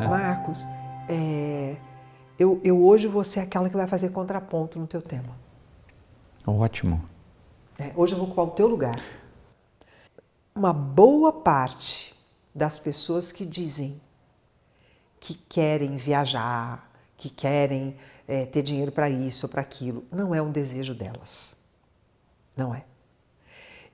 [0.00, 0.08] Né?
[0.08, 0.66] Marcos,
[1.08, 1.76] é,
[2.38, 5.36] eu, eu hoje vou ser aquela que vai fazer contraponto no teu tema.
[6.46, 7.02] Ótimo.
[7.78, 9.00] É, hoje eu vou ocupar o teu lugar.
[10.54, 12.14] Uma boa parte
[12.54, 14.00] das pessoas que dizem
[15.18, 20.40] que querem viajar, que querem é, ter dinheiro para isso ou para aquilo, não é
[20.40, 21.56] um desejo delas.
[22.56, 22.84] Não é.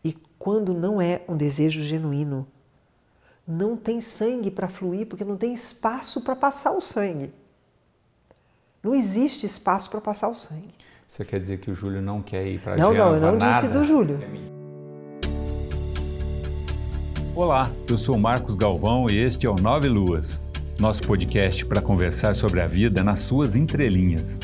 [0.04, 2.46] E quando não é um desejo genuíno,
[3.46, 7.32] não tem sangue para fluir, porque não tem espaço para passar o sangue.
[8.82, 10.74] Não existe espaço para passar o sangue.
[11.06, 13.52] Você quer dizer que o Júlio não quer ir para Não, não, eu não nada?
[13.52, 14.18] disse do Júlio.
[17.34, 20.42] Olá, eu sou Marcos Galvão e este é o Nove Luas,
[20.78, 24.40] nosso podcast para conversar sobre a vida nas suas entrelinhas.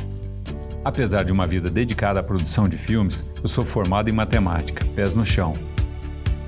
[0.85, 5.15] Apesar de uma vida dedicada à produção de filmes, eu sou formado em matemática, pés
[5.15, 5.72] no chão.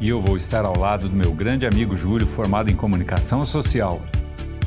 [0.04, 4.02] E eu vou estar ao lado do meu grande amigo Júlio, formado em comunicação social,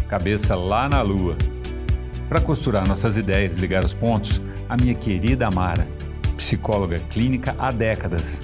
[0.08, 1.38] cabeça lá na lua.
[2.28, 5.88] Para costurar nossas ideias e ligar os pontos, a minha querida Amara,
[6.36, 8.42] psicóloga clínica há décadas.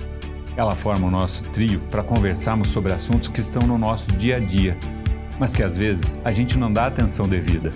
[0.55, 4.39] Ela forma o nosso trio para conversarmos sobre assuntos que estão no nosso dia a
[4.39, 4.77] dia,
[5.39, 7.71] mas que às vezes a gente não dá atenção devida.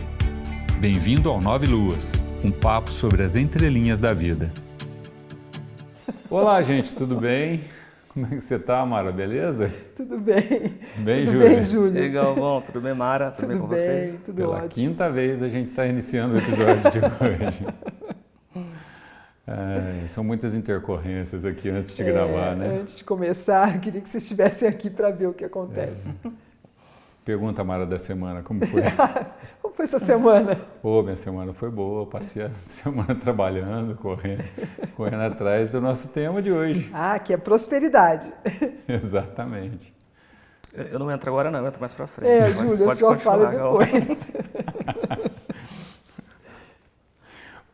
[0.80, 4.52] Bem-vindo ao Nove Luas, um papo sobre as entrelinhas da vida.
[6.30, 7.61] Olá, gente, tudo bem?
[8.18, 9.12] Como é que você tá, Amara?
[9.12, 9.72] Beleza?
[9.96, 10.42] Tudo bem.
[10.98, 11.50] Bem, tudo Júlio?
[11.50, 12.02] bem, Júlio?
[12.02, 13.30] Aí, Galvão, tudo bem, Mara?
[13.30, 14.20] Tudo, Tudo bem com bem, vocês?
[14.26, 14.70] tudo Pela ótimo.
[14.90, 17.68] quinta vez a gente está iniciando o episódio de hoje.
[19.50, 22.80] É, são muitas intercorrências aqui antes de É, gravar, né?
[22.82, 26.14] Antes de começar, queria que vocês estivessem aqui para ver o que acontece.
[27.28, 28.83] Pergunta, Mara, da semana, como foi?
[29.61, 30.56] Como foi essa semana?
[30.81, 34.45] Pô, minha semana foi boa, passei a semana trabalhando, correndo,
[34.95, 36.89] correndo atrás do nosso tema de hoje.
[36.94, 38.31] Ah, que é prosperidade.
[38.88, 39.94] Exatamente.
[40.73, 42.31] Eu eu não entro agora, não, eu entro mais pra frente.
[42.31, 43.86] É, Júlio, fala continuar, Galvão.
[43.86, 44.31] depois.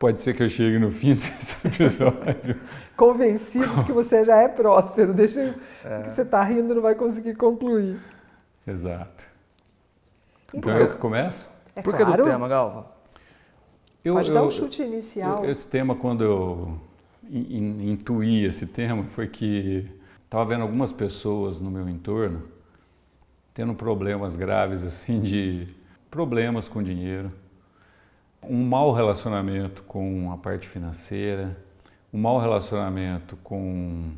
[0.00, 2.60] Pode ser que eu chegue no fim desse episódio.
[2.96, 5.14] Convencido de que você já é próspero.
[5.14, 5.54] Deixa eu...
[5.84, 6.02] É.
[6.02, 8.00] que você está rindo não vai conseguir concluir.
[8.66, 9.33] Exato.
[10.56, 11.48] Então, Então eu que começo?
[11.74, 12.86] é Por que claro, do tema, Galvão?
[14.04, 15.44] Eu, pode dar um eu- chute inicial.
[15.44, 16.80] Eu- Esse tema, quando eu
[17.28, 19.90] in- in- intuí esse tema, foi que
[20.24, 22.42] estava vendo algumas pessoas no meu entorno
[23.52, 25.68] tendo problemas graves, assim, de
[26.10, 27.28] problemas com dinheiro,
[28.42, 31.56] um mau relacionamento com a parte financeira,
[32.12, 34.10] um mau relacionamento com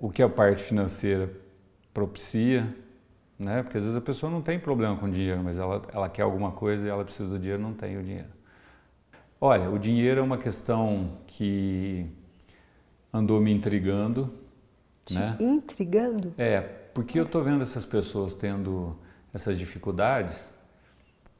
[0.00, 1.30] o que a parte financeira
[1.94, 2.66] propicia,
[3.44, 3.62] né?
[3.62, 6.50] Porque às vezes a pessoa não tem problema com dinheiro, mas ela, ela quer alguma
[6.50, 8.28] coisa e ela precisa do dinheiro, não tem o dinheiro.
[9.40, 12.06] Olha, o dinheiro é uma questão que
[13.12, 14.32] andou me intrigando,
[15.04, 15.36] Te né?
[15.38, 16.32] intrigando?
[16.38, 18.96] É, porque eu estou vendo essas pessoas tendo
[19.32, 20.50] essas dificuldades,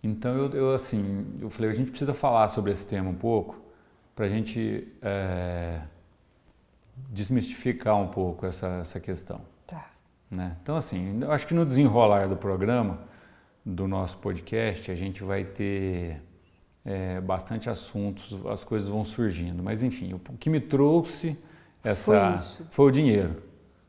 [0.03, 3.59] então eu, eu, assim, eu falei, a gente precisa falar sobre esse tema um pouco,
[4.15, 5.81] para a gente é,
[7.09, 9.41] desmistificar um pouco essa, essa questão.
[10.35, 10.57] Né?
[10.63, 12.99] Então, assim, eu acho que no desenrolar do programa,
[13.65, 16.21] do nosso podcast, a gente vai ter
[16.85, 19.63] é, bastante assuntos, as coisas vão surgindo.
[19.63, 21.37] Mas, enfim, o que me trouxe
[21.83, 23.43] essa Foi foi o dinheiro.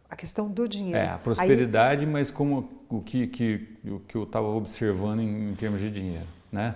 [0.09, 0.97] A questão do dinheiro.
[0.97, 5.55] É, a prosperidade, mas como o que, que, o que eu estava observando em, em
[5.55, 6.75] termos de dinheiro, né?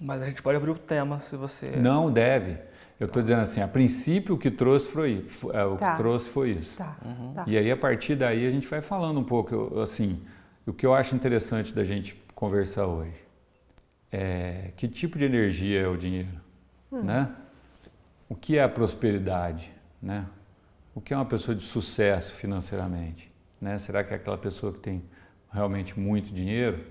[0.00, 1.70] Mas a gente pode abrir o tema se você.
[1.76, 2.58] Não deve.
[2.98, 5.92] Eu estou dizendo assim, a princípio o que trouxe foi, fo- é, o Tá.
[5.92, 6.76] que trouxe foi isso.
[6.76, 6.96] Tá,
[7.34, 7.44] tá.
[7.46, 10.20] E aí, a partir daí, a gente vai falando um pouco, eu- assim,
[10.66, 13.14] o que eu acho interessante da gente conversar hoje
[14.10, 16.40] é que tipo de energia é o dinheiro,
[16.90, 17.30] né?
[18.28, 19.70] O que é a prosperidade,
[20.02, 20.26] né?
[20.94, 23.78] O que é uma pessoa de sucesso financeiramente, né?
[23.78, 25.02] Será que é aquela pessoa que tem
[25.52, 26.84] realmente muito dinheiro,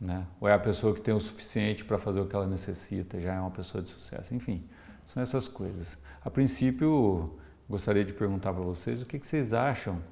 [0.00, 0.26] né?
[0.40, 3.34] Ou é a pessoa que tem o suficiente para fazer o que ela necessita, já
[3.34, 4.62] é uma pessoa de sucesso, enfim,
[5.06, 5.96] são essas coisas.
[6.24, 10.02] A princípio, gostaria de perguntar para vocês o que, que vocês acham,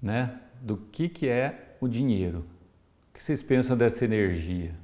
[0.00, 2.44] né, do que, que é o dinheiro.
[3.10, 4.74] O que vocês pensam dessa energia?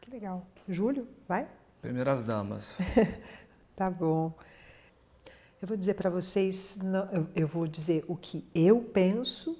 [0.00, 0.46] Que legal.
[0.68, 1.46] Júlio, vai?
[1.80, 2.76] Primeiras damas.
[3.80, 4.30] Tá bom.
[5.62, 6.78] Eu vou dizer para vocês,
[7.34, 9.58] eu vou dizer o que eu penso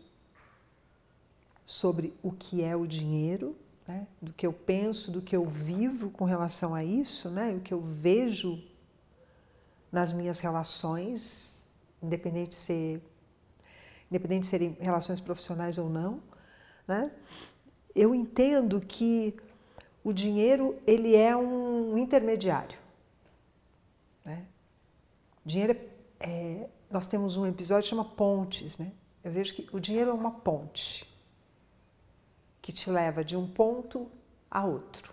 [1.64, 3.56] sobre o que é o dinheiro,
[3.86, 4.06] né?
[4.20, 7.52] do que eu penso, do que eu vivo com relação a isso, né?
[7.54, 8.62] o que eu vejo
[9.90, 11.66] nas minhas relações,
[12.02, 13.02] independente de ser,
[14.10, 16.22] independente de serem relações profissionais ou não,
[16.86, 17.10] né?
[17.94, 19.34] eu entendo que
[20.02, 22.78] o dinheiro ele é um intermediário.
[24.24, 24.46] Né?
[25.44, 28.92] Dinheiro é, é- nós temos um episódio que chama pontes, né?
[29.22, 31.09] Eu vejo que o dinheiro é uma ponte.
[32.62, 34.10] Que te leva de um ponto
[34.50, 35.12] a outro,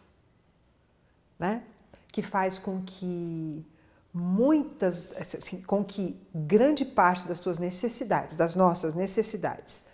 [1.40, 1.64] né?
[2.12, 3.66] Que faz com que
[4.14, 9.86] muitas, assim, com que grande parte das tuas necessidades, das nossas necessidades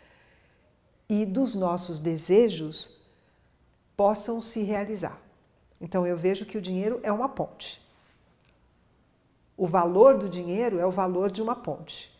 [1.09, 2.97] e dos nossos desejos
[3.95, 5.19] possam se realizar.
[5.79, 7.81] Então eu vejo que o dinheiro é uma ponte.
[9.57, 12.11] O valor do dinheiro é o valor de uma ponte.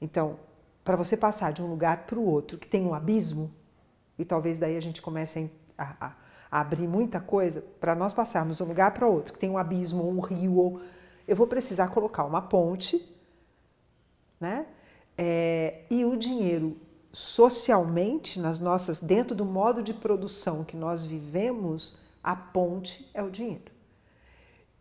[0.00, 0.38] Então,
[0.82, 3.52] para você passar de um lugar para o outro que tem um abismo,
[4.20, 6.12] e talvez daí a gente comece a, a,
[6.50, 9.56] a abrir muita coisa, para nós passarmos de um lugar para outro que tem um
[9.56, 10.80] abismo, um rio, ou,
[11.26, 13.08] eu vou precisar colocar uma ponte,
[14.38, 14.66] né?
[15.16, 16.76] É, e o dinheiro
[17.12, 23.30] socialmente nas nossas dentro do modo de produção que nós vivemos, a ponte é o
[23.30, 23.72] dinheiro.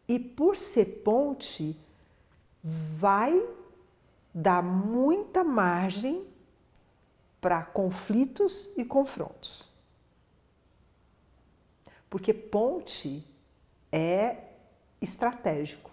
[0.07, 1.79] E por ser ponte,
[2.63, 3.41] vai
[4.33, 6.28] dar muita margem
[7.41, 9.69] para conflitos e confrontos.
[12.09, 13.25] Porque ponte
[13.91, 14.37] é
[15.01, 15.91] estratégico,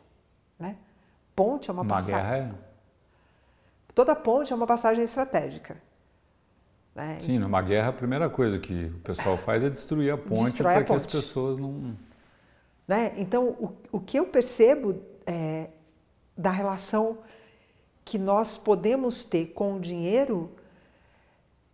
[0.58, 0.76] né?
[1.34, 2.14] Ponte é uma, uma passagem.
[2.14, 2.66] Guerra é...
[3.94, 5.76] Toda ponte é uma passagem estratégica.
[6.94, 7.19] Né?
[7.20, 10.82] Sim, numa guerra a primeira coisa que o pessoal faz é destruir a ponte para
[10.82, 11.94] que as pessoas não.
[12.88, 13.12] Né?
[13.16, 15.69] Então, o, o que eu percebo é,
[16.37, 17.19] da relação
[18.02, 20.50] que nós podemos ter com o dinheiro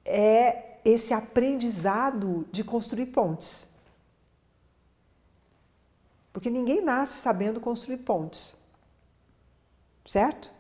[0.05, 3.69] é esse aprendizado de construir pontes.
[6.33, 8.57] Porque ninguém nasce sabendo construir pontes.
[10.07, 10.53] Certo?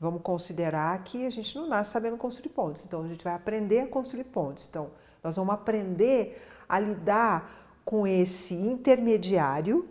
[0.00, 2.84] Vamos considerar que a gente não nasce sabendo construir pontes.
[2.84, 4.66] Então a gente vai aprender a construir pontes.
[4.68, 4.90] Então
[5.22, 9.88] nós vamos aprender a lidar com esse intermediário,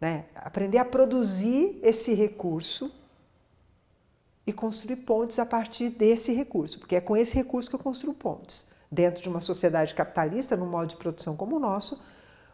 [0.00, 0.26] né?
[0.34, 2.92] aprender a produzir esse recurso
[4.50, 8.14] e construir pontes a partir desse recurso, porque é com esse recurso que eu construo
[8.14, 8.66] pontes.
[8.90, 12.02] Dentro de uma sociedade capitalista, num modo de produção como o nosso,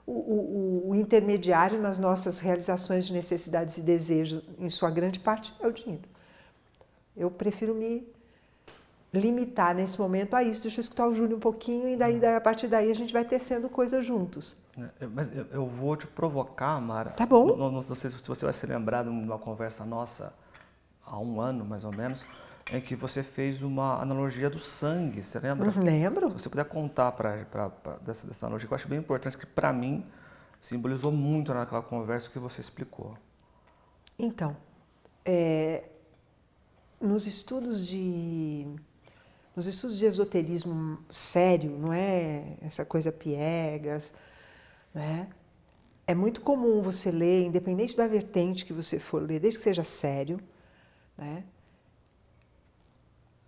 [0.05, 5.55] o, o, o, intermediário nas nossas realizações de necessidades e desejos, em sua grande parte,
[5.61, 6.03] é o dinheiro.
[7.17, 8.07] Eu prefiro me
[9.13, 10.63] limitar nesse momento a isso.
[10.63, 13.13] Deixa eu escutar o Júlio um pouquinho e daí, daí a partir daí a gente
[13.13, 14.57] vai tecendo coisas juntos.
[15.01, 17.11] É, mas eu vou te provocar, Mara.
[17.11, 17.57] Tá bom.
[17.57, 20.33] Não, não sei se você vai se lembrar de uma conversa nossa
[21.07, 22.25] há um ano mais ou menos,
[22.73, 25.71] em que você fez uma analogia do sangue, você lembra?
[25.71, 26.29] Uhum, lembro.
[26.31, 29.37] Se você puder contar pra, pra, pra dessa, dessa analogia, que eu acho bem importante,
[29.37, 30.05] que para mim
[30.61, 33.17] simbolizou muito naquela conversa que você explicou.
[34.19, 34.57] Então,
[35.25, 35.85] é,
[37.01, 38.67] nos estudos de
[39.55, 44.13] nos estudos de esoterismo sério, não é essa coisa piegas,
[44.93, 45.29] né?
[46.07, 49.85] É muito comum você ler, independente da vertente que você for ler, desde que seja
[49.85, 50.41] sério,
[51.17, 51.45] né?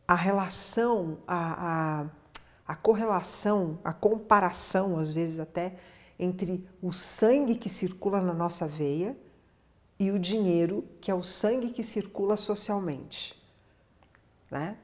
[0.08, 2.06] A relação, a, a,
[2.66, 5.76] a correlação, a comparação, às vezes até,
[6.18, 9.16] entre o sangue que circula na nossa veia
[9.98, 13.40] e o dinheiro, que é o sangue que circula socialmente.
[14.50, 14.76] Né?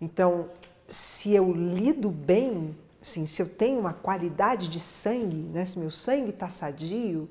[0.00, 0.50] Então,
[0.86, 5.90] se eu lido bem, assim, se eu tenho uma qualidade de sangue, né, se meu
[5.90, 7.28] sangue está sadio,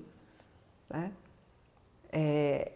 [0.90, 1.12] né,
[2.12, 2.72] é,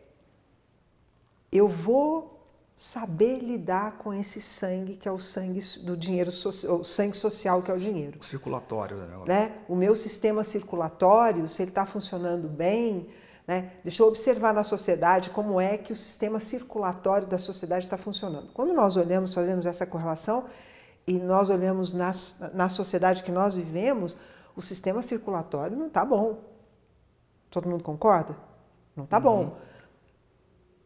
[1.51, 2.40] eu vou
[2.75, 7.69] saber lidar com esse sangue que é o sangue do dinheiro, o sangue social que
[7.69, 8.24] é o dinheiro.
[8.24, 9.18] Circulatório, né?
[9.25, 9.56] né?
[9.68, 13.09] O meu sistema circulatório, se ele está funcionando bem,
[13.45, 13.74] né?
[13.83, 18.47] Deixa eu observar na sociedade como é que o sistema circulatório da sociedade está funcionando.
[18.54, 20.45] Quando nós olhamos, fazemos essa correlação
[21.06, 24.16] e nós olhamos nas, na sociedade que nós vivemos,
[24.56, 26.40] o sistema circulatório não está bom.
[27.50, 28.38] Todo mundo concorda?
[28.95, 29.24] Não está uhum.
[29.24, 29.57] bom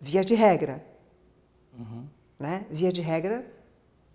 [0.03, 0.83] via de regra.
[1.79, 2.05] Uhum.
[2.38, 2.65] Né?
[2.69, 3.45] Via de regra,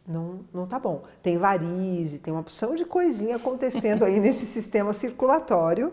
[0.06, 1.02] não, não tá bom.
[1.22, 5.92] Tem varize, tem uma opção de coisinha acontecendo aí nesse sistema circulatório,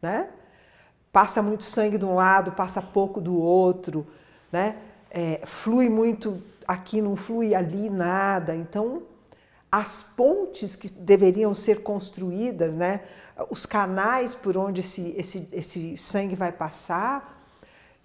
[0.00, 0.30] né?
[1.12, 4.06] Passa muito sangue de um lado, passa pouco do outro,
[4.50, 4.76] né?
[5.10, 8.54] É, flui muito aqui, não flui ali nada.
[8.54, 9.02] Então,
[9.70, 13.02] as pontes que deveriam ser construídas, né?
[13.50, 17.37] Os canais por onde esse, esse, esse sangue vai passar,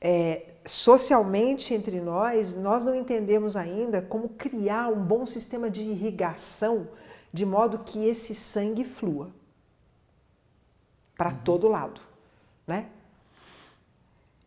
[0.06, 6.90] é, socialmente entre nós, nós não entendemos ainda como criar um bom sistema de irrigação
[7.32, 9.32] de modo que esse sangue flua
[11.18, 11.40] para uhum.
[11.46, 12.02] todo lado,
[12.68, 12.90] né?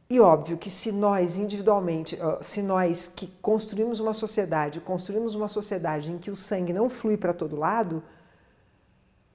[0.09, 6.13] E óbvio que se nós individualmente, se nós que construímos uma sociedade, construímos uma sociedade
[6.13, 8.05] em que o sangue não flui para todo lado,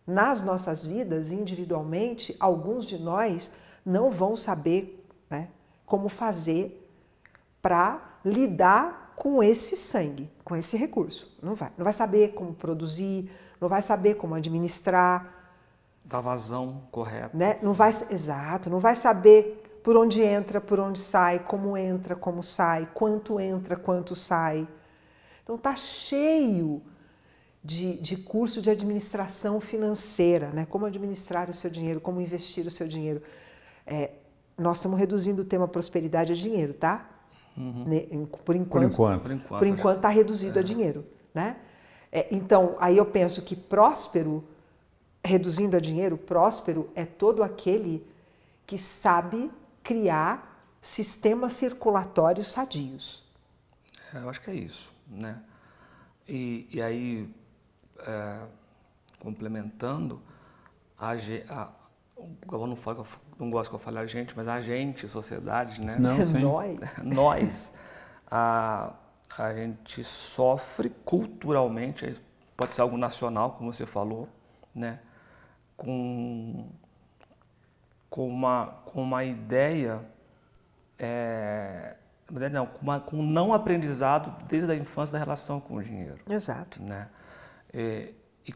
[0.08, 3.52] nas nossas vidas, individualmente, alguns de nós
[3.86, 5.01] não vão saber
[5.92, 6.90] como fazer
[7.62, 11.38] para lidar com esse sangue, com esse recurso.
[11.44, 11.70] Não vai.
[11.78, 13.30] Não vai saber como produzir,
[13.60, 15.52] não vai saber como administrar,
[16.06, 17.38] Da vazão correta.
[17.38, 17.60] né?
[17.62, 22.42] Não vai, exato, não vai saber por onde entra, por onde sai, como entra, como
[22.42, 24.66] sai, quanto entra, quanto sai.
[25.44, 26.82] Então tá cheio
[27.62, 30.66] de, de curso de administração financeira, né?
[30.70, 33.22] Como administrar o seu dinheiro, como investir o seu dinheiro.
[33.86, 34.12] É,
[34.62, 37.10] nós estamos reduzindo o tema prosperidade a dinheiro, tá?
[37.58, 38.84] Ne- em- Por enquanto.
[38.84, 39.22] Por enquanto.
[39.24, 39.60] Por enquanto.
[39.60, 41.58] Por enquanto está reduzido a dinheiro, né?
[42.12, 44.44] É, então, aí eu penso que próspero,
[45.24, 48.06] reduzindo a dinheiro, próspero é todo aquele
[48.66, 49.52] que sabe
[49.84, 53.24] criar sistemas circulatórios sadios.
[54.14, 55.42] É, eu acho que é isso, né?
[56.28, 57.30] E, e aí,
[58.00, 58.40] é,
[59.20, 60.22] complementando,
[60.98, 61.46] a, ge-
[62.48, 63.06] a, eu não, falo,
[63.40, 65.96] não gosto que eu fale a gente, mas a gente, sociedade, né?
[66.00, 66.40] Não, sim.
[66.40, 66.98] Nós.
[67.04, 67.74] Nós,
[68.30, 68.94] a,
[69.38, 72.20] a gente sofre culturalmente,
[72.56, 74.28] pode ser algo nacional, como você falou,
[74.74, 75.00] né?
[75.76, 76.70] Com,
[78.10, 80.02] com, uma, com uma ideia,
[81.00, 81.96] é,
[82.52, 86.20] não, com, uma, com um não aprendizado desde a infância da relação com o dinheiro
[86.30, 86.82] Exato.
[86.84, 87.08] né?
[87.74, 88.14] E,
[88.46, 88.54] e,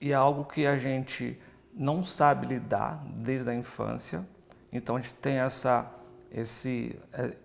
[0.00, 1.40] e é algo que a gente
[1.74, 4.26] não sabe lidar desde a infância,
[4.72, 5.90] então a gente tem essa,
[6.30, 7.36] esse, é,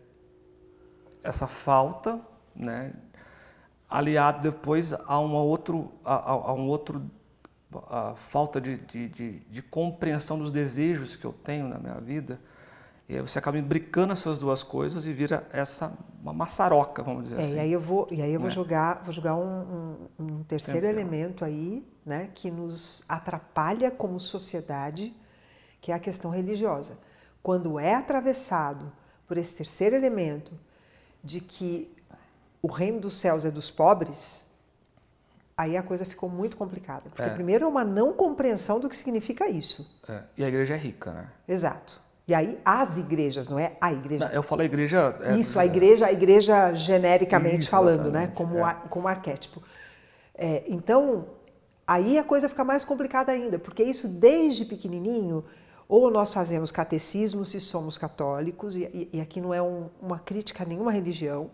[1.24, 2.19] essa falta,
[2.55, 2.93] né?
[3.89, 7.01] aliado depois a, uma outro, a, a- um outro
[7.89, 12.39] a falta de, de, de, de compreensão dos desejos que eu tenho na minha vida,
[13.09, 17.39] e aí você acaba imbricando essas duas coisas e vira essa uma maçaroca, vamos dizer
[17.39, 17.55] É, assim.
[17.55, 18.53] e aí eu vou, e aí eu vou Né?
[18.55, 20.99] jogar, vou jogar um, um- um terceiro Tempero.
[20.99, 25.15] elemento aí, né, que nos atrapalha como sociedade,
[25.81, 26.97] que é a questão religiosa.
[27.41, 28.91] Quando é atravessado
[29.27, 30.51] por esse terceiro elemento
[31.23, 31.91] de que
[32.61, 34.45] o reino dos céus é dos pobres,
[35.57, 37.09] aí a coisa ficou muito complicada.
[37.09, 37.29] Porque É.
[37.29, 39.89] primeiro é uma não compreensão do que significa isso.
[40.07, 41.29] É, E a igreja é rica, né?
[41.47, 42.01] Exato.
[42.29, 44.25] E aí as igrejas, não é a igreja.
[44.27, 45.17] Não, Eu falo a igreja.
[45.21, 48.31] é- Isso, a igreja, a igreja genericamente Isso, falando, né?
[48.36, 48.62] Como, é.
[48.62, 49.63] ar- como arquétipo.
[50.36, 51.25] É, então,
[51.88, 55.43] aí a coisa fica mais complicada ainda, porque isso desde pequenininho,
[55.88, 60.19] ou nós fazemos catecismo se somos católicos, e, e- e aqui não é um- uma
[60.19, 61.50] crítica a nenhuma religião,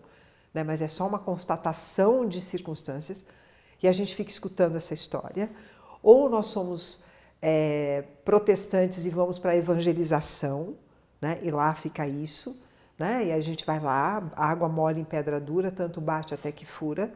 [0.52, 0.62] né?
[0.62, 3.24] mas é só uma constatação de circunstâncias,
[3.82, 5.48] e a gente fica escutando essa história,
[6.02, 7.02] ou nós somos
[7.40, 10.76] é, protestantes e vamos para a evangelização,
[11.20, 11.38] né?
[11.42, 12.56] e lá fica isso,
[12.98, 13.26] né?
[13.26, 17.12] e a gente vai lá, água mole em pedra dura, tanto bate até que fura,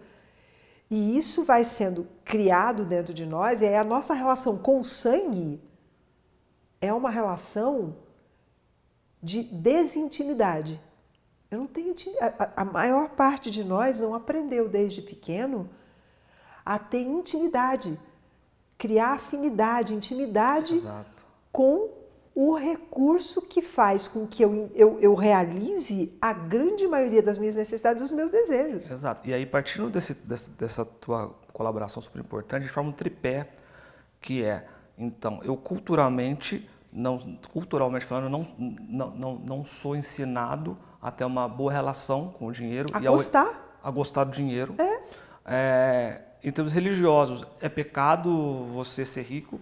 [0.90, 4.84] e isso vai sendo criado dentro de nós, e aí a nossa relação com o
[4.84, 5.60] sangue
[6.80, 7.96] é uma relação
[9.22, 10.80] de desintimidade.
[11.50, 15.68] Eu não tenho a- a maior parte de nós não aprendeu desde pequeno
[16.64, 17.98] a ter intimidade,
[18.80, 21.22] criar afinidade, intimidade Exato.
[21.52, 21.90] com
[22.34, 27.56] o recurso que faz com que eu, eu, eu realize a grande maioria das minhas
[27.56, 28.90] necessidades e dos meus desejos.
[28.90, 29.28] Exato.
[29.28, 33.48] E aí, partindo desse, desse- dessa tua colaboração super importante, a gente forma um tripé,
[34.20, 34.64] que é,
[34.96, 37.18] então, eu culturalmente, não,
[37.52, 42.52] culturalmente falando, não, não, não, não sou ensinado a ter uma boa relação com o
[42.52, 42.88] dinheiro.
[42.94, 43.78] A e ao- gostar.
[43.82, 44.74] a gostar do dinheiro.
[45.44, 49.60] É, em termos religiosos, é pecado você ser rico,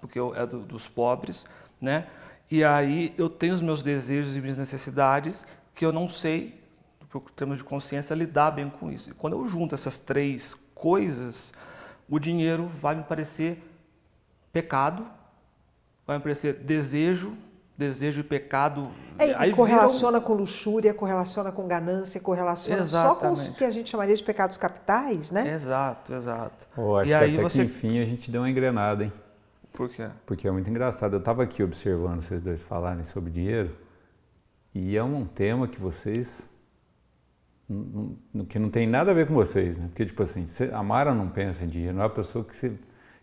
[0.00, 1.44] porque é do- dos pobres,
[1.80, 2.06] né?
[2.50, 5.44] E aí eu tenho os meus desejos e minhas necessidades
[5.74, 6.60] que eu não sei,
[7.10, 9.10] por termos de consciência, lidar bem com isso.
[9.10, 11.52] E quando eu junto essas três coisas,
[12.08, 13.62] o dinheiro vai me parecer
[14.52, 15.06] pecado,
[16.06, 17.36] vai me parecer desejo,
[17.80, 18.90] desejo e pecado.
[19.18, 23.58] É, e aí correlaciona com luxúria, correlaciona com ganância, correlaciona só com os Exatamente.
[23.58, 25.54] que a gente chamaria de pecados capitais, né?
[25.54, 26.66] Exato, exato.
[26.76, 27.58] Eu acho e aí que até você.
[27.58, 29.12] que enfim a gente deu uma engrenada, hein?
[29.72, 30.08] Por quê?
[30.26, 31.14] Porque é muito engraçado.
[31.14, 33.74] Eu estava aqui observando vocês dois falarem sobre dinheiro
[34.74, 36.48] e é um tema que vocês.
[38.48, 39.86] que não tem nada a ver com vocês, né?
[39.88, 42.72] Porque, tipo assim, a Mara não pensa em dinheiro, não é uma pessoa que, você,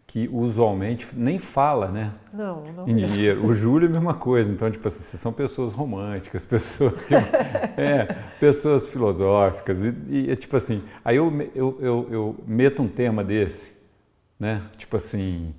[0.07, 2.13] que usualmente nem fala, né?
[2.33, 2.87] Não, não.
[2.87, 3.45] Em dinheiro.
[3.45, 4.49] O Júlio é a mesma coisa.
[4.49, 7.13] Então, tipo assim, vocês são pessoas românticas, pessoas que.
[7.13, 8.05] é,
[8.39, 9.83] pessoas filosóficas.
[9.83, 13.69] E, e é tipo assim, aí eu, eu, eu, eu meto um tema desse,
[14.39, 14.63] né?
[14.77, 15.53] Tipo assim,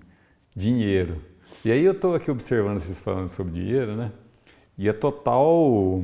[0.57, 1.23] dinheiro.
[1.63, 4.11] E aí eu estou aqui observando vocês falando sobre dinheiro, né?
[4.79, 6.03] E a total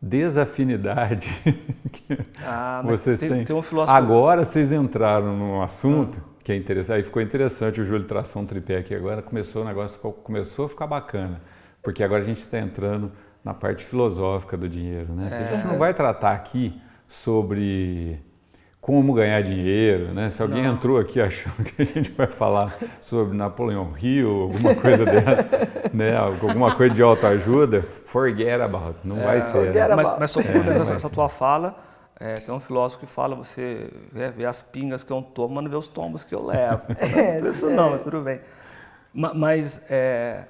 [0.00, 1.28] desafinidade
[1.92, 3.44] que Ah, mas vocês tem, têm.
[3.44, 3.96] tem um filósofo.
[3.96, 6.96] Agora vocês entraram num assunto que é interessante.
[6.96, 10.68] Aí ficou interessante, o Júlio traçou um tripé aqui agora, começou o negócio, começou a
[10.68, 11.40] ficar bacana.
[11.82, 13.12] Porque agora a gente está entrando
[13.44, 15.28] na parte filosófica do dinheiro, né?
[15.28, 18.20] Que a gente não vai tratar aqui sobre
[18.80, 20.30] como ganhar dinheiro, né?
[20.30, 20.72] Se alguém Não.
[20.72, 25.48] entrou aqui achando que a gente vai falar sobre Napoleão Hill, alguma coisa dessa,
[25.92, 26.16] né?
[26.16, 29.74] Alguma coisa de autoajuda, forget about, não é, vai ser.
[29.74, 29.94] Né?
[29.94, 31.78] Mas, mas só é, essa, essa tua fala,
[32.18, 35.64] é, tem um filósofo que fala, você vê, vê, as pingas que eu tomo, mas
[35.64, 36.82] não vê os tombos que eu levo.
[37.36, 38.40] Então, isso não, mas tudo bem.
[39.12, 40.44] Mas é,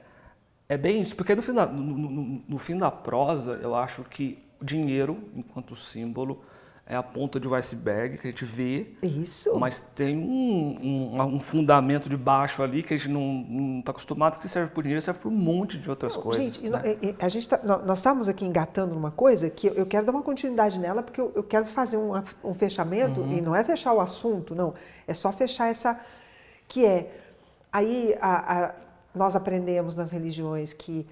[0.68, 4.04] é bem isso, porque no fim, da, no, no, no fim da prosa, eu acho
[4.04, 6.44] que o dinheiro, enquanto símbolo,
[6.90, 8.88] é a ponta de um iceberg que a gente vê.
[9.00, 9.56] Isso.
[9.60, 14.40] Mas tem um, um, um fundamento de baixo ali que a gente não está acostumado,
[14.40, 16.42] que serve o dinheiro, serve para um monte de outras não, coisas.
[16.42, 16.80] Gente, né?
[17.20, 20.80] a gente tá, nós estamos aqui engatando numa coisa que eu quero dar uma continuidade
[20.80, 22.10] nela, porque eu, eu quero fazer um,
[22.42, 23.32] um fechamento, uhum.
[23.34, 24.74] e não é fechar o assunto, não,
[25.06, 25.96] é só fechar essa.
[26.66, 27.08] que é.
[27.72, 28.74] Aí a, a,
[29.14, 31.06] nós aprendemos nas religiões que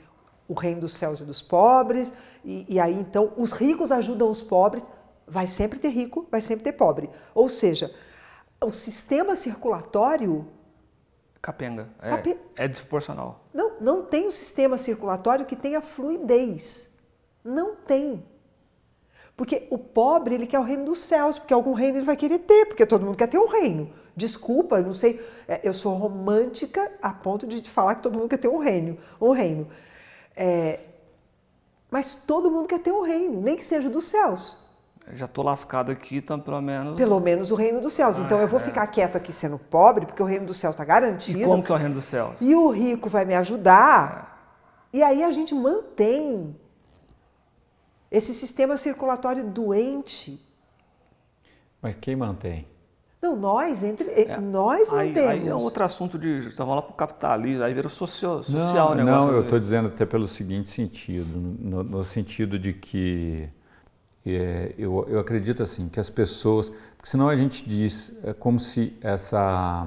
[0.48, 2.12] o reino dos céus é dos pobres,
[2.44, 4.82] e, e aí então os ricos ajudam os pobres
[5.30, 7.10] vai sempre ter rico, vai sempre ter pobre.
[7.34, 7.94] Ou seja,
[8.60, 10.46] o sistema circulatório.
[11.40, 11.88] Capenga.
[12.56, 13.44] É, é desproporcional.
[13.54, 16.96] Não, não tem um sistema circulatório que tenha fluidez.
[17.44, 18.24] Não tem.
[19.36, 22.40] Porque o pobre, ele quer o reino dos céus, porque algum reino ele vai querer
[22.40, 23.92] ter, porque todo mundo quer ter um reino.
[24.16, 28.38] Desculpa, não sei, é, eu sou romântica a ponto de falar que todo mundo quer
[28.38, 28.98] ter um reino.
[29.20, 29.68] Um reino.
[30.34, 30.80] É,
[31.88, 34.67] mas todo mundo quer ter um reino, nem que seja dos céus
[35.14, 36.96] já estou lascado aqui, então pelo menos.
[36.96, 38.18] Pelo menos o reino dos céus.
[38.18, 38.62] então eu vou é.
[38.64, 41.40] ficar quieto aqui sendo pobre, porque o reino dos céus está garantido.
[41.40, 42.36] E como que é o reino dos céus?
[42.40, 44.88] E o rico vai me ajudar.
[44.92, 44.98] É.
[44.98, 46.56] E aí a gente mantém
[48.10, 50.42] esse sistema circulatório doente.
[51.80, 52.66] Mas quem mantém?
[53.20, 55.30] Não, nós, entre é, nós aí, mantemos.
[55.30, 56.48] Aí é outro assunto de.
[56.48, 59.30] Estamos lá para o capitalismo, aí vira socio, social não, negócio.
[59.30, 63.48] Não, eu estou dizendo até pelo seguinte sentido, no, no sentido de que
[64.36, 66.70] é, eu, eu acredito assim, que as pessoas.
[66.96, 69.86] Porque senão a gente diz é como se essa,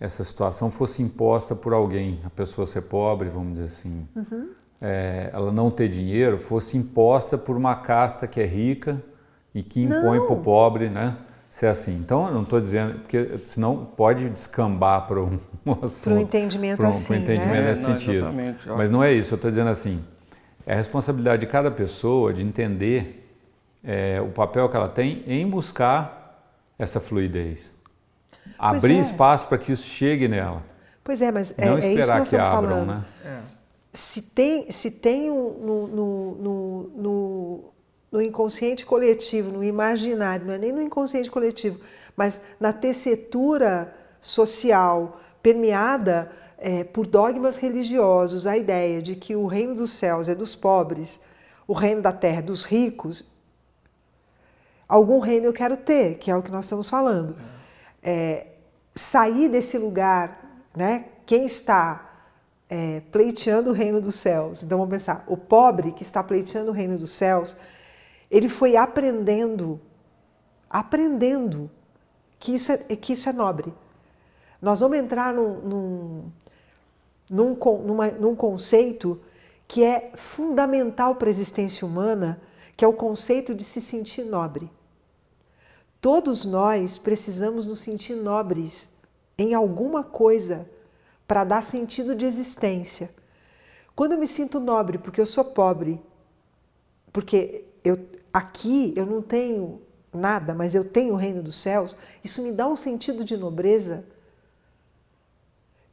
[0.00, 4.08] essa situação fosse imposta por alguém, a pessoa ser pobre, vamos dizer assim.
[4.14, 4.48] Uhum.
[4.80, 9.02] É, ela não ter dinheiro fosse imposta por uma casta que é rica
[9.54, 11.16] e que impõe para o pobre, né?
[11.50, 11.96] Ser assim.
[11.96, 16.04] Então, eu não estou dizendo, porque senão pode descambar para um, um assunto.
[16.04, 17.06] Para o entendimento um, assim.
[17.06, 17.70] Para um entendimento né?
[17.70, 18.26] nesse não, sentido.
[18.76, 20.02] Mas não é isso, eu estou dizendo assim
[20.66, 23.24] é a responsabilidade de cada pessoa de entender
[23.84, 27.70] é, o papel que ela tem em buscar essa fluidez.
[28.58, 29.00] Abrir é.
[29.00, 30.62] espaço para que isso chegue nela.
[31.02, 32.86] Pois é, mas é, Não é esperar isso que, nós que abram, falando.
[32.86, 33.04] né?
[33.24, 33.38] É.
[33.92, 37.72] Se tem, se tem um, no, no, no,
[38.10, 41.78] no, inconsciente coletivo, no imaginário, não é nem no inconsciente coletivo,
[42.16, 49.74] mas na tessitura social permeada é, por dogmas religiosos, a ideia de que o reino
[49.74, 51.20] dos céus é dos pobres,
[51.66, 53.24] o reino da terra é dos ricos,
[54.88, 57.36] algum reino eu quero ter, que é o que nós estamos falando.
[58.02, 58.46] É,
[58.94, 61.06] sair desse lugar, né?
[61.26, 62.18] Quem está
[62.68, 64.62] é, pleiteando o reino dos céus?
[64.62, 67.56] Então vamos pensar, o pobre que está pleiteando o reino dos céus,
[68.30, 69.80] ele foi aprendendo,
[70.68, 71.70] aprendendo
[72.38, 73.72] que isso é, que isso é nobre.
[74.60, 76.32] Nós vamos entrar num, num
[77.34, 79.20] num, numa, num conceito
[79.66, 82.40] que é fundamental para a existência humana,
[82.76, 84.70] que é o conceito de se sentir nobre.
[86.00, 88.88] Todos nós precisamos nos sentir nobres
[89.36, 90.70] em alguma coisa
[91.26, 93.10] para dar sentido de existência.
[93.96, 96.00] Quando eu me sinto nobre porque eu sou pobre,
[97.12, 97.98] porque eu
[98.32, 99.80] aqui eu não tenho
[100.12, 104.04] nada, mas eu tenho o reino dos céus, isso me dá um sentido de nobreza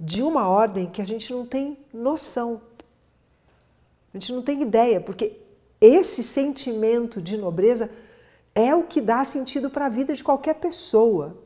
[0.01, 2.59] de uma ordem que a gente não tem noção.
[4.11, 5.37] A gente não tem ideia, porque
[5.79, 7.87] esse sentimento de nobreza
[8.55, 11.37] é o que dá sentido para a vida de qualquer pessoa.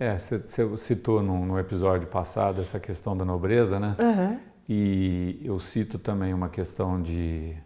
[0.00, 3.96] É, você citou no, no, episódio passado essa questão da nobreza, né?
[4.00, 4.38] Uhum.
[4.68, 7.56] E eu cito também uma questão de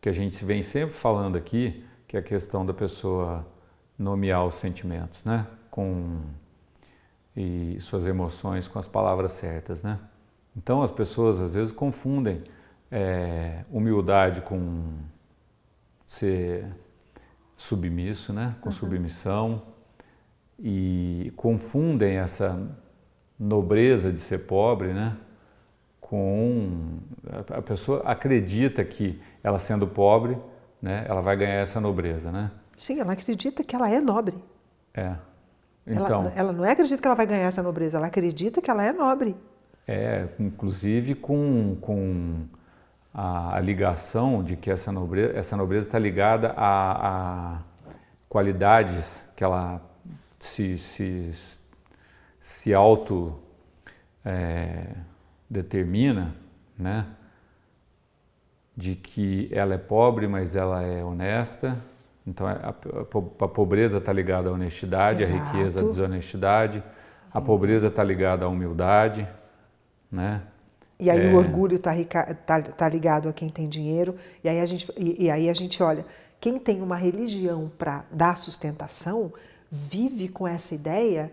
[0.00, 3.46] que a gente vem sempre falando aqui, que é a questão da pessoa
[3.98, 5.46] nomear os sentimentos, né?
[5.70, 6.20] Com
[7.38, 10.00] e suas emoções com as palavras certas, né?
[10.56, 12.38] Então as pessoas às vezes confundem
[12.90, 14.94] é, humildade com
[16.04, 16.66] ser
[17.56, 18.56] submisso, né?
[18.60, 18.74] Com uhum.
[18.74, 19.62] submissão
[20.58, 22.60] e confundem essa
[23.38, 25.16] nobreza de ser pobre, né?
[26.00, 26.98] Com
[27.50, 30.36] a pessoa acredita que ela sendo pobre,
[30.82, 31.06] né?
[31.08, 32.50] Ela vai ganhar essa nobreza, né?
[32.76, 34.36] Sim, ela acredita que ela é nobre.
[34.92, 35.14] É.
[35.88, 38.70] Então, ela, ela não é acredita que ela vai ganhar essa nobreza, ela acredita que
[38.70, 39.36] ela é nobre.
[39.86, 42.44] É, inclusive com, com
[43.12, 47.58] a, a ligação de que essa nobreza essa nobreza está ligada a, a,
[48.28, 49.80] qualidades que ela
[50.38, 51.32] se, se,
[52.38, 53.40] se auto
[54.24, 54.94] é,
[55.48, 56.34] determina,
[56.78, 57.06] né?
[58.76, 61.76] De que ela é pobre, mas ela é honesta.
[62.28, 65.40] Então a, a, a pobreza está ligada à honestidade, Exato.
[65.40, 66.82] a riqueza à desonestidade.
[67.32, 69.26] A pobreza está ligada à humildade,
[70.12, 70.42] né?
[71.00, 71.32] E aí é...
[71.32, 71.92] o orgulho está
[72.46, 74.14] tá, tá ligado a quem tem dinheiro.
[74.44, 76.04] E aí a gente, e, e aí a gente olha,
[76.40, 79.32] quem tem uma religião para dar sustentação
[79.70, 81.32] vive com essa ideia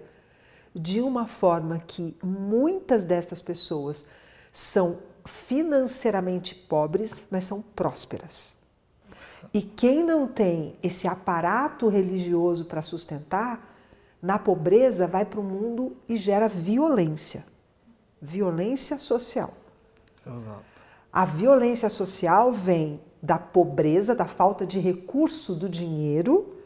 [0.73, 4.05] de uma forma que muitas destas pessoas
[4.51, 8.55] são financeiramente pobres, mas são prósperas.
[9.53, 13.75] E quem não tem esse aparato religioso para sustentar,
[14.21, 17.45] na pobreza vai para o mundo e gera violência.
[18.21, 19.53] Violência social.
[20.25, 20.63] Exato.
[21.11, 26.57] A violência social vem da pobreza, da falta de recurso do dinheiro,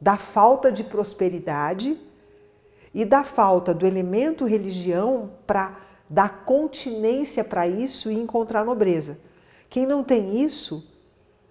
[0.00, 1.96] da falta de prosperidade
[2.92, 9.18] e da falta do elemento religião para dar continência para isso e encontrar nobreza.
[9.70, 10.91] Quem não tem isso,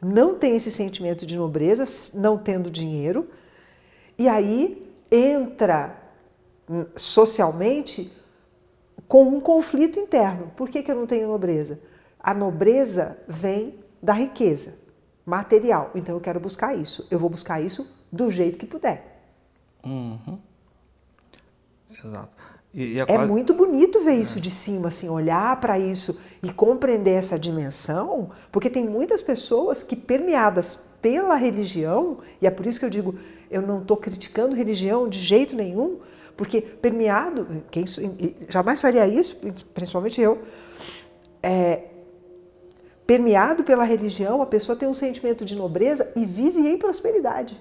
[0.02, 1.84] não tem esse sentimento de nobreza,
[2.18, 3.30] não tendo dinheiro,
[4.18, 5.96] e aí entra
[6.70, 8.12] hum, socialmente
[9.08, 10.52] com um conflito interno.
[10.56, 11.80] Por que, que eu não tenho nobreza?
[12.20, 14.76] A nobreza vem da riqueza
[15.26, 15.92] material.
[15.94, 17.08] Então eu quero buscar isso.
[17.12, 19.22] Eu vou buscar isso do jeito que puder.
[19.84, 20.40] Uhum.
[22.04, 22.36] Exato.
[22.74, 23.28] E, e é, quase...
[23.28, 28.70] muito bonito ver isso de cima, assim, olhar para isso e compreender essa dimensão, porque
[28.70, 33.16] tem muitas pessoas que, permeadas pela religião, e é por isso que eu digo,
[33.50, 36.00] eu não estou criticando religião de jeito nenhum,
[36.38, 37.84] porque permeado, quem
[38.48, 39.38] jamais faria isso,
[39.74, 40.40] principalmente eu,
[41.44, 41.88] é,
[43.06, 47.60] permeado pela religião, a pessoa tem um sentimento de nobreza e vive em prosperidade.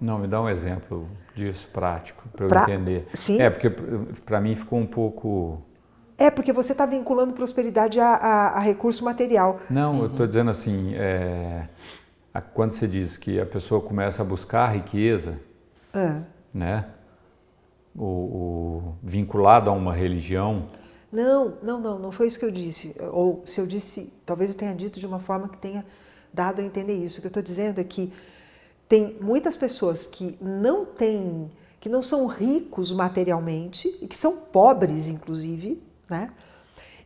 [0.00, 2.62] Não, me dá um exemplo disso prático para eu pra...
[2.62, 3.08] entender.
[3.12, 3.40] Sim.
[3.40, 5.60] É, porque para mim ficou um pouco.
[6.16, 9.60] É, porque você está vinculando prosperidade a, a, a, recurso material.
[9.68, 10.00] Não, uhum.
[10.02, 11.66] eu estou dizendo assim, é,
[12.52, 15.40] quando você diz que a pessoa começa a buscar riqueza,
[15.92, 16.22] ah.
[16.52, 16.86] né?
[17.96, 20.68] O, o, vinculado a uma religião.
[21.12, 22.94] Não, não, não, não foi isso que eu disse.
[23.12, 25.84] Ou se eu disse, talvez eu tenha dito de uma forma que tenha
[26.32, 27.18] dado a entender isso.
[27.18, 28.12] O que eu estou dizendo é que
[28.94, 35.08] tem muitas pessoas que não têm, que não são ricos materialmente e que são pobres,
[35.08, 36.32] inclusive, né?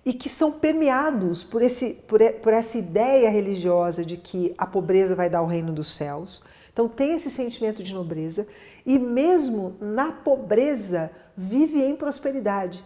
[0.05, 5.17] E que são permeados por, esse, por, por essa ideia religiosa de que a pobreza
[5.17, 6.43] vai dar o reino dos céus.
[6.71, 8.47] Então tem esse sentimento de nobreza
[8.85, 12.85] e mesmo na pobreza vive em prosperidade.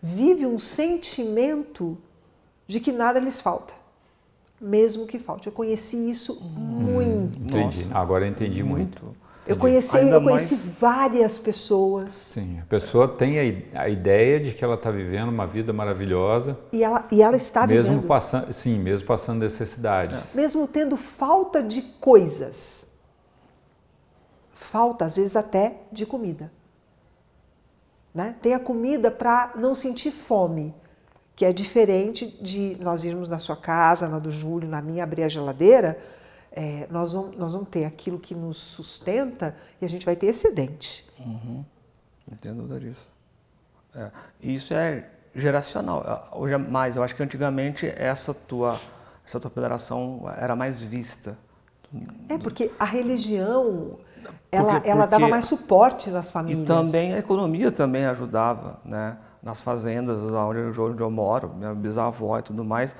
[0.00, 1.98] Vive um sentimento
[2.68, 3.79] de que nada lhes falta
[4.60, 5.46] mesmo que falte.
[5.46, 7.38] Eu conheci isso hum, muito.
[7.38, 7.84] Entendi.
[7.84, 7.98] Nossa.
[7.98, 9.04] Agora eu entendi muito.
[9.04, 9.20] muito.
[9.46, 10.64] Eu conheci, eu conheci mais...
[10.78, 12.12] várias pessoas.
[12.12, 16.58] Sim, a pessoa tem a, a ideia de que ela está vivendo uma vida maravilhosa.
[16.72, 18.06] E ela, e ela está mesmo vivendo.
[18.06, 20.34] Passando, sim, mesmo passando necessidades.
[20.34, 20.36] É.
[20.36, 22.86] Mesmo tendo falta de coisas.
[24.52, 26.52] Falta, às vezes, até de comida.
[28.14, 28.36] Né?
[28.42, 30.74] Tem a comida para não sentir fome
[31.40, 35.22] que é diferente de nós irmos na sua casa, na do Júlio, na minha, abrir
[35.22, 35.96] a geladeira,
[36.52, 40.26] é, nós, vamos, nós vamos ter aquilo que nos sustenta e a gente vai ter
[40.26, 41.02] excedente.
[41.18, 41.64] Uhum.
[42.30, 43.08] Não tenho dúvida disso.
[43.94, 44.10] É.
[44.42, 46.28] Isso é geracional.
[46.32, 48.78] Hoje é mais, eu acho que antigamente essa tua,
[49.26, 51.38] essa tua federação era mais vista.
[52.28, 53.98] É, porque a religião,
[54.52, 56.64] ela, porque, ela dava mais suporte nas famílias.
[56.64, 59.16] E também a economia também ajudava, né?
[59.42, 62.94] Nas fazendas onde, onde eu moro, minha bisavó e tudo mais,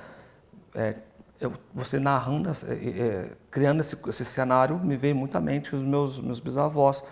[0.73, 0.95] é,
[1.39, 6.19] eu, você narrando, é, criando esse, esse, cenário, me veio muito à mente os meus,
[6.19, 7.03] meus bisavós.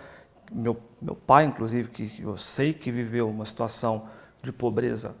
[0.52, 4.08] Meu, meu pai, inclusive, que eu sei que viveu uma situação
[4.42, 5.14] de pobreza,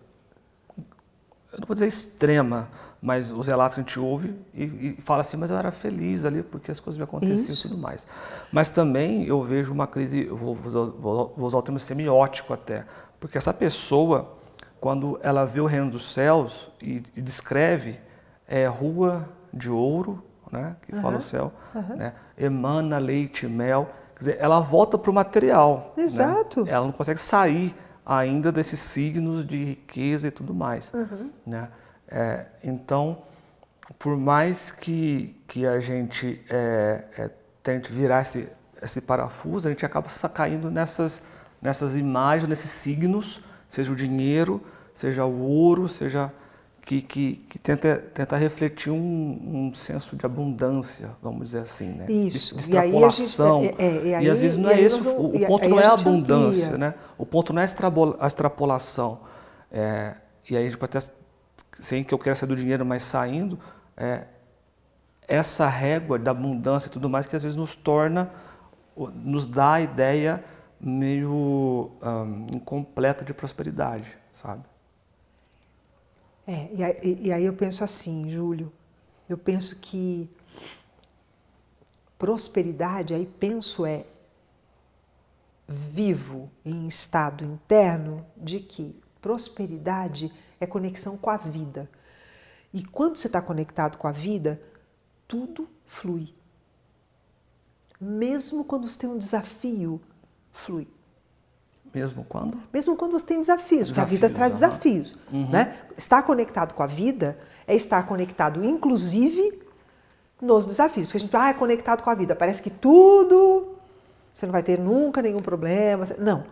[1.52, 2.68] eu não vou dizer extrema,
[3.02, 6.24] mas os relatos que a gente ouve e, e, fala assim, mas eu era feliz
[6.24, 7.66] ali porque as coisas me aconteciam Isso.
[7.66, 8.06] e tudo mais.
[8.52, 12.86] Mas também eu vejo uma crise, vou, vou, vou usar o termo semiótico até,
[13.20, 14.38] porque essa pessoa,
[14.80, 18.00] quando ela vê o reino dos céus e, e descreve
[18.48, 21.02] é, rua de ouro, né, que uhum.
[21.02, 21.96] fala o céu, uhum.
[21.96, 25.92] né, emana leite e mel, quer dizer, ela volta para o material.
[25.96, 26.02] Né?
[26.04, 26.64] Exato.
[26.64, 26.72] Né?
[26.72, 30.92] Ela não consegue sair ainda desses signos de riqueza e tudo mais.
[30.94, 31.30] Uhum.
[31.46, 31.68] Né?
[32.08, 33.18] É, então,
[33.98, 37.30] por mais que, que a gente é, é,
[37.62, 38.50] tente virar esse,
[38.82, 41.22] esse parafuso, a gente acaba caindo nessas
[41.60, 44.62] nessas imagens, nesses signos, seja o dinheiro,
[44.94, 46.32] seja o ouro, seja
[46.82, 48.96] que, que, que tenta, tenta refletir um,
[49.68, 52.06] um, senso de abundância, vamos dizer assim, né?
[52.08, 52.56] Isso.
[52.56, 53.62] De, de extrapolação.
[53.62, 55.68] E, aí, é, é, e, aí, e às vezes não é esse, o, o ponto
[55.68, 56.78] não é a abundância, amplia.
[56.78, 56.94] né?
[57.16, 57.66] O ponto não é
[58.18, 59.20] a extrapolação.
[59.70, 60.14] É,
[60.48, 61.06] e aí a gente pode até,
[61.78, 63.58] sem que eu queira sair do dinheiro, mas saindo,
[63.96, 64.24] é,
[65.28, 68.30] essa régua da abundância e tudo mais que às vezes nos torna,
[68.96, 70.42] nos dá a ideia
[70.80, 74.64] meio um, incompleta de prosperidade, sabe?
[76.46, 78.72] É, e aí, e aí eu penso assim, Júlio,
[79.28, 80.28] eu penso que
[82.18, 84.04] prosperidade, aí penso é
[85.68, 91.88] vivo em estado interno de que prosperidade é conexão com a vida.
[92.72, 94.60] E quando você está conectado com a vida,
[95.28, 96.34] tudo flui.
[98.00, 100.00] Mesmo quando você tem um desafio,
[100.60, 100.86] flui.
[101.92, 102.60] Mesmo quando?
[102.72, 105.16] Mesmo quando você tem desafios, desafios porque a vida traz desafios.
[105.32, 105.50] Uhum.
[105.50, 105.76] Né?
[105.96, 109.60] Estar conectado com a vida é estar conectado, inclusive,
[110.40, 111.08] nos desafios.
[111.08, 113.74] Porque a gente ah, é conectado com a vida, parece que tudo,
[114.32, 116.04] você não vai ter nunca nenhum problema.
[116.18, 116.44] Não.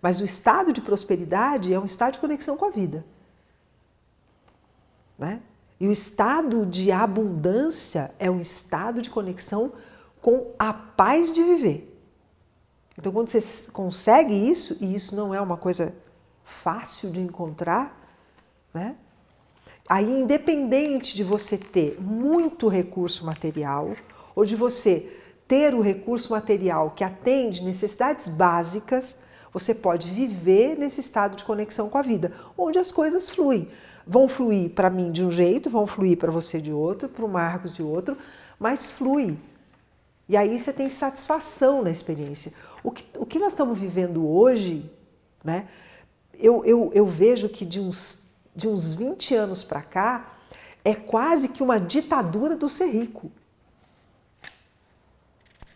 [0.00, 3.04] Mas o estado de prosperidade é um estado de conexão com a vida.
[5.18, 5.40] Né?
[5.80, 9.72] E o estado de abundância é um estado de conexão
[10.20, 11.91] com a paz de viver.
[12.98, 15.94] Então, quando você consegue isso, e isso não é uma coisa
[16.44, 17.98] fácil de encontrar,
[18.72, 18.96] né?
[19.88, 23.94] Aí, independente de você ter muito recurso material
[24.34, 29.18] ou de você ter o recurso material que atende necessidades básicas,
[29.52, 33.68] você pode viver nesse estado de conexão com a vida, onde as coisas fluem.
[34.06, 37.28] Vão fluir para mim de um jeito, vão fluir para você de outro, para o
[37.28, 38.16] Marcos de outro,
[38.58, 39.38] mas flui.
[40.28, 42.52] E aí você tem satisfação na experiência.
[42.82, 44.90] O que, o que nós estamos vivendo hoje,
[45.44, 45.68] né?
[46.34, 50.34] Eu, eu, eu vejo que de uns, de uns 20 anos para cá,
[50.84, 53.30] é quase que uma ditadura do ser rico.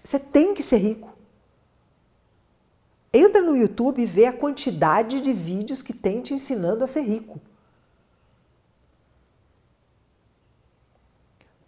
[0.03, 1.17] Você tem que ser rico.
[3.13, 7.03] Entra no YouTube e vê a quantidade de vídeos que tem te ensinando a ser
[7.03, 7.41] rico.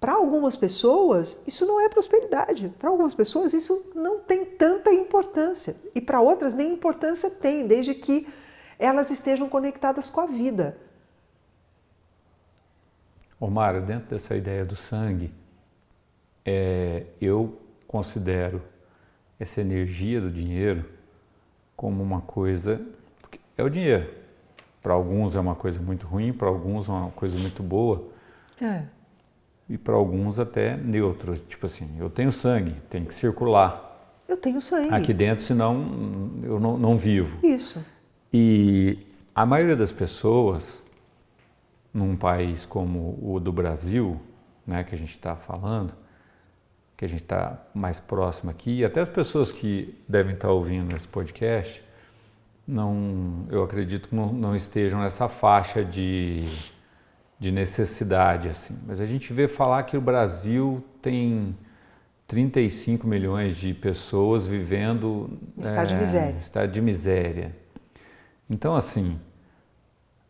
[0.00, 2.68] Para algumas pessoas, isso não é prosperidade.
[2.78, 5.74] Para algumas pessoas, isso não tem tanta importância.
[5.92, 8.26] E para outras, nem importância tem, desde que
[8.78, 10.78] elas estejam conectadas com a vida.
[13.40, 15.34] Omar, dentro dessa ideia do sangue,
[16.44, 17.58] é, eu
[17.88, 18.62] considero
[19.38, 20.84] essa energia do dinheiro
[21.76, 22.80] como uma coisa.
[23.56, 24.14] É o dinheiro.
[24.80, 28.08] Para alguns é uma coisa muito ruim, para alguns é uma coisa muito boa.
[28.62, 28.97] É
[29.68, 31.36] e para alguns até neutro.
[31.36, 33.84] Tipo assim, eu tenho sangue, tem que circular.
[34.26, 34.88] Eu tenho sangue.
[34.90, 37.38] Aqui dentro, senão eu não, não vivo.
[37.46, 37.84] Isso.
[38.32, 38.98] E
[39.34, 40.82] a maioria das pessoas,
[41.92, 44.20] num país como o do Brasil,
[44.66, 45.92] né, que a gente está falando,
[46.96, 50.52] que a gente está mais próximo aqui, e até as pessoas que devem estar tá
[50.52, 51.82] ouvindo esse podcast,
[52.66, 56.44] não, eu acredito que não, não estejam nessa faixa de
[57.38, 58.76] de necessidade assim.
[58.86, 61.56] Mas a gente vê falar que o Brasil tem
[62.26, 66.36] 35 milhões de pessoas vivendo estado é, de miséria.
[66.40, 67.56] Estado de miséria.
[68.50, 69.18] Então assim,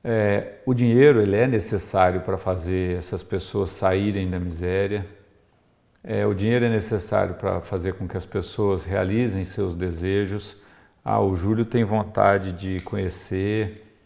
[0.04, 5.06] é, o dinheiro ele é necessário para fazer essas pessoas saírem da miséria.
[6.04, 10.56] É, o dinheiro é necessário para fazer com que as pessoas realizem seus desejos.
[11.04, 13.96] Ah, o Júlio tem vontade de conhecer.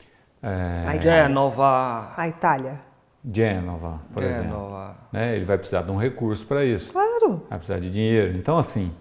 [0.42, 2.14] É, a Génova.
[2.16, 2.91] A Itália.
[3.24, 4.40] Gênova, por Gênova.
[4.40, 4.96] exemplo.
[5.12, 5.37] Né?
[5.37, 6.92] Ele vai precisar de um recurso para isso.
[6.92, 7.42] Claro.
[7.48, 8.37] Vai precisar de dinheiro.
[8.37, 8.92] Então, assim,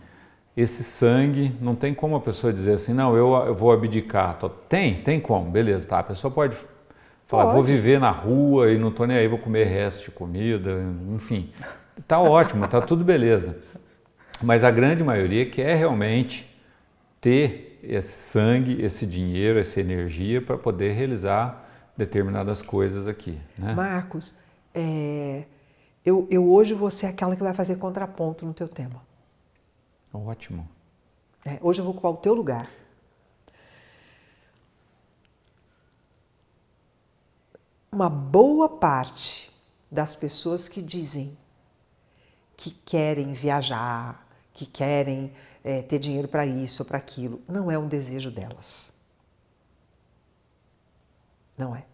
[0.56, 4.38] esse sangue, não tem como a pessoa dizer assim, não, eu, eu vou abdicar.
[4.70, 6.00] Tem, tem como, beleza, tá.
[6.00, 6.56] A pessoa pode
[7.26, 7.56] falar, pode.
[7.56, 11.52] vou viver na rua e não estou nem aí, vou comer resto de comida, enfim.
[12.08, 13.58] Tá ótimo, tá tudo beleza.
[14.42, 16.48] Mas a grande maioria quer realmente
[17.20, 21.71] ter esse sangue, esse dinheiro, essa energia para poder realizar
[22.02, 23.40] determinadas coisas aqui.
[23.56, 23.76] Né?
[23.76, 24.34] Marcos,
[24.74, 25.46] é,
[26.04, 29.02] eu, eu hoje vou ser aquela que vai fazer contraponto no teu tema.
[30.12, 30.68] Ótimo.
[31.46, 32.70] É, hoje eu vou ocupar o teu lugar.
[37.92, 39.52] Uma boa parte
[39.92, 41.38] das pessoas que dizem
[42.58, 45.32] que querem viajar, que querem
[45.64, 48.94] é, ter dinheiro para isso ou para aquilo, não é um desejo delas.
[51.56, 51.91] Não é.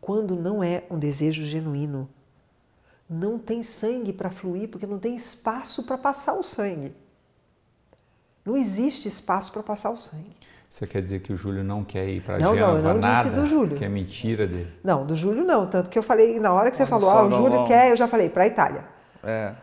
[0.00, 2.08] Quando não é um desejo genuíno,
[3.08, 6.94] não tem sangue para fluir porque não tem espaço para passar o sangue.
[8.44, 10.36] Não existe espaço para passar o sangue.
[10.70, 12.72] Você quer dizer que o Júlio não quer ir para Não, Gênova?
[12.72, 13.76] não, eu não nada, disse do Júlio.
[13.76, 14.70] Que é mentira dele.
[14.84, 15.66] Não, do Júlio não.
[15.66, 17.96] Tanto que eu falei, na hora que você Olha falou, ah, o Júlio quer, eu
[17.96, 18.84] já falei, para a Itália.
[19.24, 19.54] É.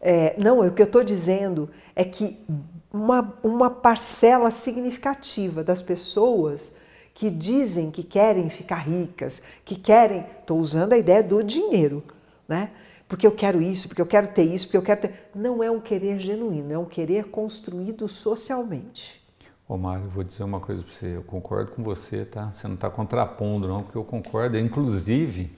[0.00, 2.44] É, não, o que eu estou dizendo é que
[2.92, 6.74] uma, uma parcela significativa das pessoas
[7.18, 12.04] que dizem que querem ficar ricas, que querem, estou usando a ideia do dinheiro,
[12.46, 12.70] né?
[13.08, 15.28] Porque eu quero isso, porque eu quero ter isso, porque eu quero ter.
[15.34, 19.20] Não é um querer genuíno, é um querer construído socialmente.
[19.66, 21.16] Ô Mário, vou dizer uma coisa para você.
[21.16, 22.52] Eu concordo com você, tá?
[22.54, 24.56] Você não está contrapondo, não, porque eu concordo.
[24.56, 25.50] Inclusive,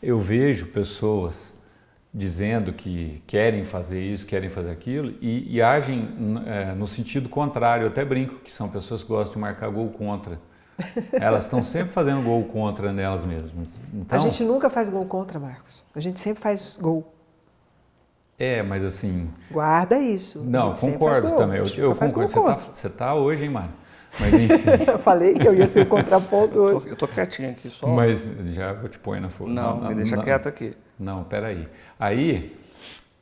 [0.00, 1.52] eu vejo pessoas
[2.14, 6.08] dizendo que querem fazer isso, querem fazer aquilo e, e agem
[6.46, 7.86] é, no sentido contrário.
[7.86, 10.38] Eu até brinco que são pessoas que gostam de marcar gol contra.
[11.12, 13.52] Elas estão sempre fazendo gol contra nelas mesmas.
[13.94, 15.82] Então, A gente nunca faz gol contra, Marcos.
[15.94, 17.12] A gente sempre faz gol.
[18.38, 19.30] É, mas assim.
[19.50, 20.38] Guarda isso.
[20.40, 21.36] A Não, gente sempre faz concordo gol.
[21.38, 21.58] também.
[21.58, 22.14] Eu, eu concordo.
[22.14, 23.70] gol Você tá, você tá hoje, hein, Mário?
[24.18, 24.90] Mas enfim.
[24.90, 26.86] Eu falei que eu ia ser o contraponto Eu hoje.
[26.86, 27.86] tô, eu tô quietinho aqui só.
[27.86, 29.52] mas já vou te pôr na folha.
[29.52, 30.74] não, me deixa quieto aqui.
[30.98, 31.68] Não, peraí.
[31.98, 32.56] Aí,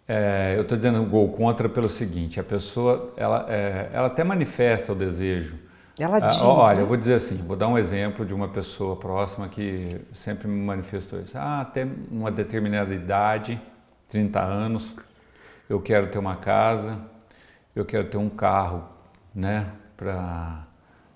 [0.07, 4.93] é, eu estou dizendo gol contra pelo seguinte: a pessoa, ela, é, ela até manifesta
[4.93, 5.57] o desejo.
[5.99, 6.41] Ela Ah, diz.
[6.43, 6.83] olha, né?
[6.83, 10.61] eu vou dizer assim: vou dar um exemplo de uma pessoa próxima que sempre me
[10.65, 11.37] manifestou isso.
[11.37, 13.61] Ah, até uma determinada idade,
[14.09, 14.95] 30 anos,
[15.69, 16.97] eu quero ter uma casa,
[17.75, 18.85] eu quero ter um carro,
[19.35, 20.65] né, para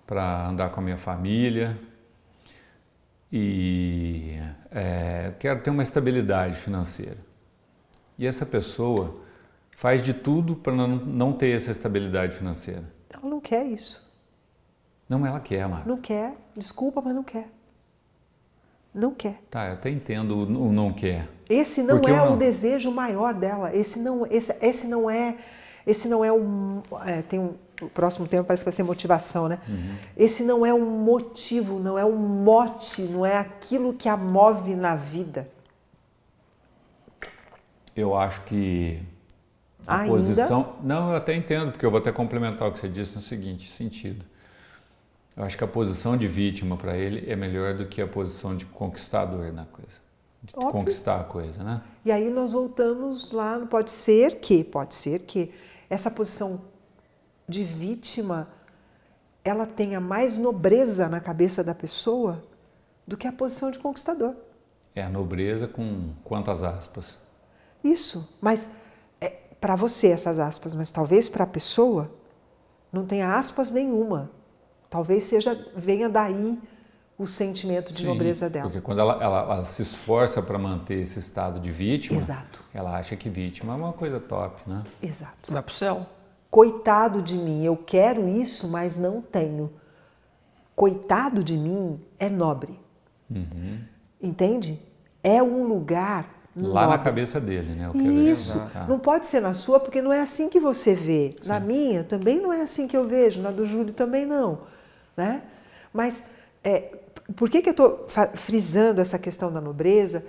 [0.06, 1.78] para andar com a minha família
[3.32, 4.36] e
[4.70, 7.16] é, quero ter uma estabilidade financeira.
[8.18, 9.16] E essa pessoa
[9.76, 12.84] faz de tudo para não, não ter essa estabilidade financeira.
[13.10, 14.11] Ela não quer isso.
[15.08, 15.88] Não, ela quer, Marco.
[15.88, 16.34] Não quer.
[16.56, 17.48] Desculpa, mas não quer.
[18.94, 19.40] Não quer.
[19.50, 21.28] Tá, eu até entendo o não quer.
[21.48, 23.74] Esse não Porque é não- o desejo maior dela.
[23.74, 25.36] Esse não, esse, esse não é,
[25.86, 29.48] esse não é um, é, tem um, o próximo tempo parece que vai ser motivação,
[29.48, 29.58] né?
[29.68, 29.94] Uhum.
[30.16, 34.74] Esse não é um motivo, não é um mote, não é aquilo que a move
[34.76, 35.48] na vida.
[37.94, 39.02] Eu acho que
[39.86, 40.08] a Ainda?
[40.14, 40.76] posição.
[40.82, 43.70] Não, eu até entendo, porque eu vou até complementar o que você disse no seguinte
[43.70, 44.24] sentido.
[45.36, 48.56] Eu acho que a posição de vítima para ele é melhor do que a posição
[48.56, 50.02] de conquistador na coisa.
[50.42, 50.72] De Óbvio.
[50.72, 51.82] conquistar a coisa, né?
[52.04, 55.52] E aí nós voltamos lá, pode ser que, pode ser que
[55.88, 56.62] essa posição
[57.48, 58.48] de vítima
[59.44, 62.42] ela tenha mais nobreza na cabeça da pessoa
[63.06, 64.34] do que a posição de conquistador.
[64.94, 67.16] É a nobreza com quantas aspas?
[67.82, 68.68] Isso, mas
[69.20, 69.28] é,
[69.60, 72.10] para você essas aspas, mas talvez para a pessoa
[72.92, 74.30] não tenha aspas nenhuma.
[74.92, 76.58] Talvez seja venha daí
[77.16, 78.66] o sentimento de Sim, nobreza dela.
[78.68, 82.60] Porque quando ela, ela- ela se esforça para manter esse estado de vítima, Exato.
[82.74, 84.82] ela acha que vítima é uma coisa top, né?
[85.02, 85.50] Exato.
[85.50, 86.04] Vai pro céu.
[86.50, 89.72] Coitado de mim, eu quero isso, mas não tenho.
[90.76, 92.78] Coitado de mim é nobre.
[94.20, 94.78] Entende?
[95.24, 97.86] É um lugar Lá na cabeça dele, né?
[97.86, 98.60] Eu quero Isso.
[98.74, 98.84] Tá.
[98.86, 101.34] Não pode ser na sua, porque não é assim que você vê.
[101.46, 104.58] Na minha também não é assim que eu vejo, na do Júlio também não.
[105.16, 105.42] Né?
[105.92, 106.30] Mas
[106.64, 106.96] é,
[107.36, 110.24] por que, que eu estou frisando essa questão da nobreza?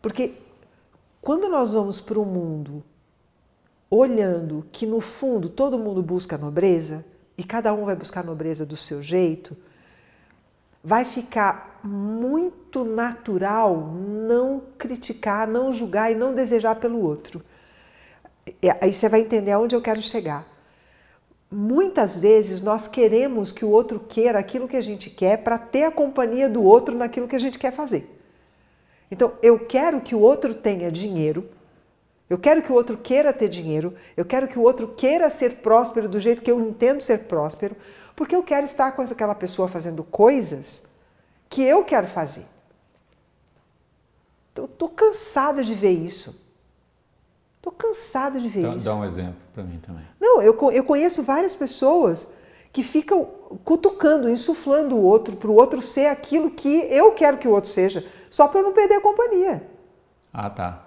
[0.00, 0.34] Porque
[1.20, 2.84] quando nós vamos para o mundo
[3.90, 7.04] olhando que no fundo todo mundo busca nobreza
[7.38, 9.56] e cada um vai buscar nobreza do seu jeito,
[10.82, 17.42] vai ficar muito natural não criticar, não julgar e não desejar pelo outro.
[18.62, 20.46] E Aí você vai entender aonde eu quero chegar.
[21.50, 25.84] Muitas vezes nós queremos que o outro queira aquilo que a gente quer para ter
[25.84, 28.10] a companhia do outro naquilo que a gente quer fazer.
[29.10, 31.48] Então, eu quero que o outro tenha dinheiro,
[32.28, 35.56] eu quero que o outro queira ter dinheiro, eu quero que o outro queira ser
[35.56, 37.76] próspero do jeito que eu entendo ser próspero,
[38.16, 40.84] porque eu quero estar com aquela pessoa fazendo coisas
[41.48, 42.46] que eu quero fazer.
[44.52, 46.45] Tô cansada de ver isso.
[47.66, 48.84] Tô cansada de ver Dá, isso.
[48.84, 50.04] dá um exemplo para mim também.
[50.20, 52.32] Não, eu, eu conheço várias pessoas
[52.70, 53.24] que ficam
[53.64, 57.68] cutucando, insuflando o outro para o outro ser aquilo que eu quero que o outro
[57.68, 59.68] seja, só para eu não perder a companhia.
[60.32, 60.84] Ah, tá.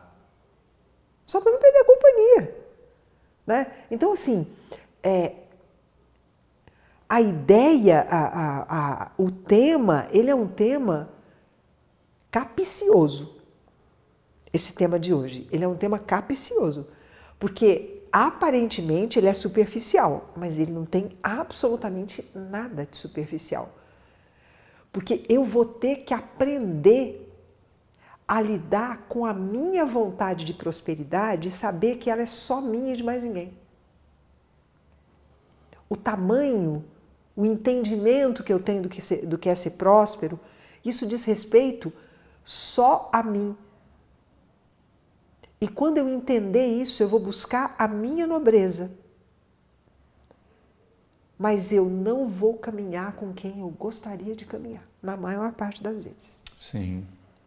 [1.26, 2.56] Só para não perder a companhia.
[3.46, 3.68] Né?
[3.92, 4.48] Então, assim,
[5.04, 5.34] é,
[7.10, 8.66] a ideia, a, a-
[9.04, 11.10] a- o tema, ele é um tema
[12.32, 13.38] capicioso.
[14.52, 16.88] Esse tema de hoje, ele é um tema capicioso,
[17.40, 23.76] porque aparentemente ele é superficial, mas ele não tem absolutamente nada de superficial.
[24.92, 27.28] Porque eu vou ter que aprender
[28.28, 32.94] a lidar com a minha vontade de prosperidade e saber que ela é só minha
[32.94, 33.54] e de mais ninguém.
[35.88, 36.84] O tamanho
[37.40, 40.38] o entendimento que eu tenho do que, ser, do que é ser próspero,
[40.84, 41.90] isso diz respeito
[42.44, 43.56] só a mim.
[45.62, 48.92] E quando eu entender isso, eu vou buscar a minha nobreza.
[51.38, 56.04] Mas eu não vou caminhar com quem eu gostaria de caminhar, na maior parte das
[56.04, 56.42] vezes.
[56.60, 57.06] Sim.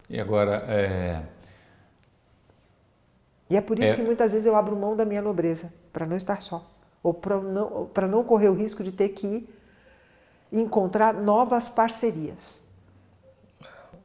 [0.08, 1.22] E agora, é...
[3.48, 3.96] E é por isso é...
[3.96, 6.66] que muitas vezes eu abro mão da minha nobreza, para não estar só.
[7.02, 9.46] Ou para não, não correr o risco de ter que
[10.50, 12.62] encontrar novas parcerias.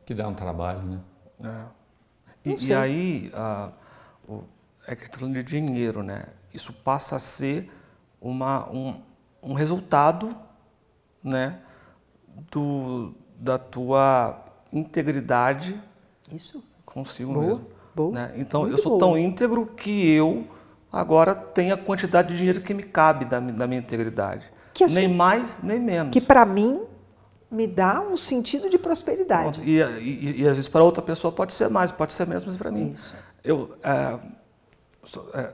[0.06, 1.00] Que dá um trabalho, né?
[1.44, 2.50] É.
[2.50, 3.72] E, e, aí, a,
[4.88, 6.26] é que falando de dinheiro, né?
[6.54, 7.70] Isso passa a ser
[8.22, 9.02] uma, um,
[9.44, 10.36] um resultado,
[11.24, 11.60] né?
[12.52, 15.80] Do, da tua integridade
[16.32, 16.64] Isso.
[16.86, 17.66] consigo boa, mesmo.
[17.96, 18.34] Boa, né?
[18.36, 19.00] Então, eu sou boa.
[19.00, 20.48] tão íntegro que eu
[20.92, 24.46] agora tenho a quantidade de dinheiro que me cabe da, da minha integridade.
[24.92, 26.12] nem mais, nem menos.
[26.12, 26.82] Que para mim
[27.50, 29.62] me dá um sentido de prosperidade.
[29.64, 32.58] E, e, e, às vezes para outra pessoa pode ser mais, pode ser menos, mas
[32.58, 32.92] para mim.
[32.92, 33.16] Isso.
[33.48, 34.20] Eu, é,
[35.34, 35.54] é,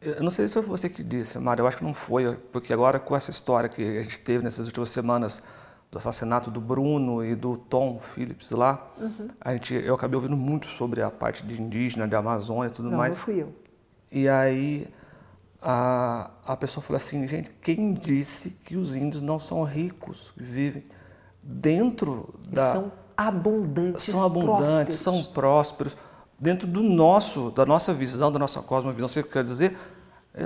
[0.00, 2.72] eu não sei se foi você que disse, Mário, eu acho que não foi, porque
[2.72, 5.42] agora com essa história que a gente teve nessas últimas semanas
[5.90, 9.28] do assassinato do Bruno e do Tom Phillips lá, uhum.
[9.40, 12.90] a gente, eu acabei ouvindo muito sobre a parte de indígena, de Amazônia e tudo
[12.90, 13.14] não, mais.
[13.14, 13.54] Não, fui eu.
[14.10, 14.88] E aí
[15.62, 20.84] a, a pessoa falou assim, gente, quem disse que os índios não são ricos, vivem
[21.42, 22.72] dentro Eles da...
[22.72, 24.94] São abundantes, São abundantes, prósperos.
[24.94, 25.96] são prósperos.
[26.38, 29.76] Dentro do nosso, da nossa visão, da nossa cosmovisão, você quer dizer,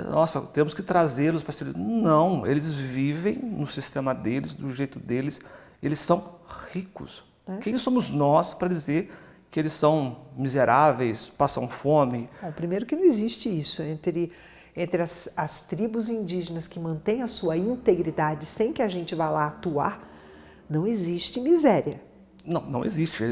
[0.09, 1.75] nossa, temos que trazê-los para ser.
[1.77, 5.39] Não, eles vivem no sistema deles, do jeito deles,
[5.81, 6.39] eles são
[6.71, 7.23] ricos.
[7.47, 7.57] É?
[7.57, 9.11] Quem somos nós para dizer
[9.51, 12.27] que eles são miseráveis, passam fome?
[12.41, 14.31] Bom, primeiro que não existe isso entre,
[14.75, 19.29] entre as, as tribos indígenas que mantêm a sua integridade sem que a gente vá
[19.29, 20.09] lá atuar,
[20.67, 22.01] não existe miséria.
[22.43, 23.23] Não, não existe.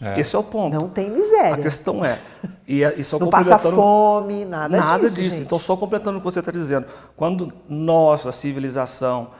[0.00, 0.20] É.
[0.20, 0.74] Esse é o ponto.
[0.74, 1.54] Não tem miséria.
[1.54, 2.20] A questão é.
[2.66, 5.16] E, e só não passa fome, nada, nada disso.
[5.16, 5.30] disso.
[5.30, 5.42] Gente.
[5.42, 6.86] Então, só completando o que você está dizendo.
[7.16, 9.30] Quando nós, a civilização,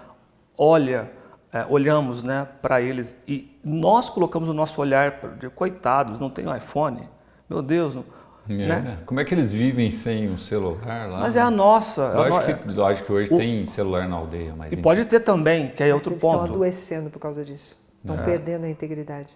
[0.57, 1.11] olha,
[1.53, 6.47] é, olhamos né, para eles e nós colocamos o nosso olhar de coitados, não tem
[6.47, 7.09] um iPhone,
[7.49, 7.95] meu Deus.
[7.95, 8.05] Não,
[8.49, 8.55] é.
[8.57, 8.99] né?
[9.07, 11.21] Como é que eles vivem sem um celular lá?
[11.21, 12.13] Mas é a nossa.
[12.15, 12.57] Lógico, a no...
[12.57, 13.37] que, lógico que hoje o...
[13.37, 14.55] tem celular na aldeia.
[14.57, 16.43] Mas e pode ter também, que é outro eles ponto.
[16.43, 17.79] estão adoecendo por causa disso.
[17.99, 18.23] Estão É.
[18.25, 19.29] perdendo a integridade.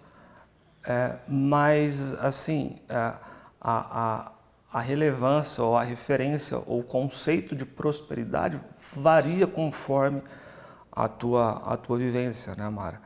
[0.85, 3.17] É, mas, assim, é, a,
[3.61, 4.31] a,
[4.71, 8.59] a relevância ou a referência ou o conceito de prosperidade
[8.93, 10.21] varia conforme
[10.91, 13.01] a tua, a tua vivência, né, Mara?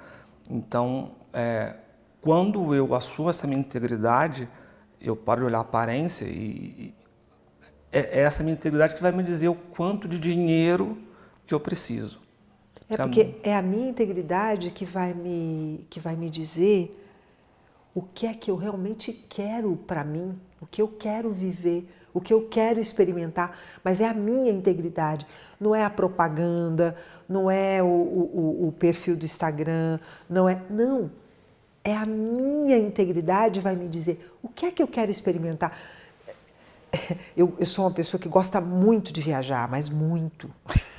[0.49, 1.75] Então, é,
[2.21, 4.49] quando eu assumo essa minha integridade,
[4.99, 6.95] eu paro de olhar a aparência e, e
[7.91, 10.97] é essa minha integridade que vai me dizer o quanto de dinheiro
[11.45, 12.19] que eu preciso.
[12.89, 17.06] É porque é a minha integridade que vai me, que vai me dizer
[17.97, 22.21] o que é que eu realmente quero para mim, o que eu quero viver, o
[22.21, 25.25] que eu quero experimentar, mas é a minha integridade,
[25.59, 26.95] não é a propaganda,
[27.27, 30.61] não é o, o, o perfil do Instagram, não é.
[30.69, 31.09] Não.
[31.83, 35.75] É a minha integridade vai me dizer o que é que eu quero experimentar.
[37.35, 40.49] Eu, eu sou uma pessoa que gosta muito de viajar, mas muito,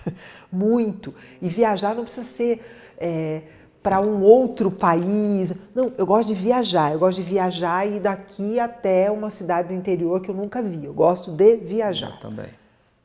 [0.52, 1.14] muito.
[1.40, 2.94] E viajar não precisa ser.
[2.98, 3.42] É,
[3.82, 5.54] para um outro país.
[5.74, 6.92] Não, eu gosto de viajar.
[6.92, 10.62] Eu gosto de viajar e ir daqui até uma cidade do interior que eu nunca
[10.62, 10.84] vi.
[10.84, 12.12] Eu gosto de viajar.
[12.12, 12.50] Eu também.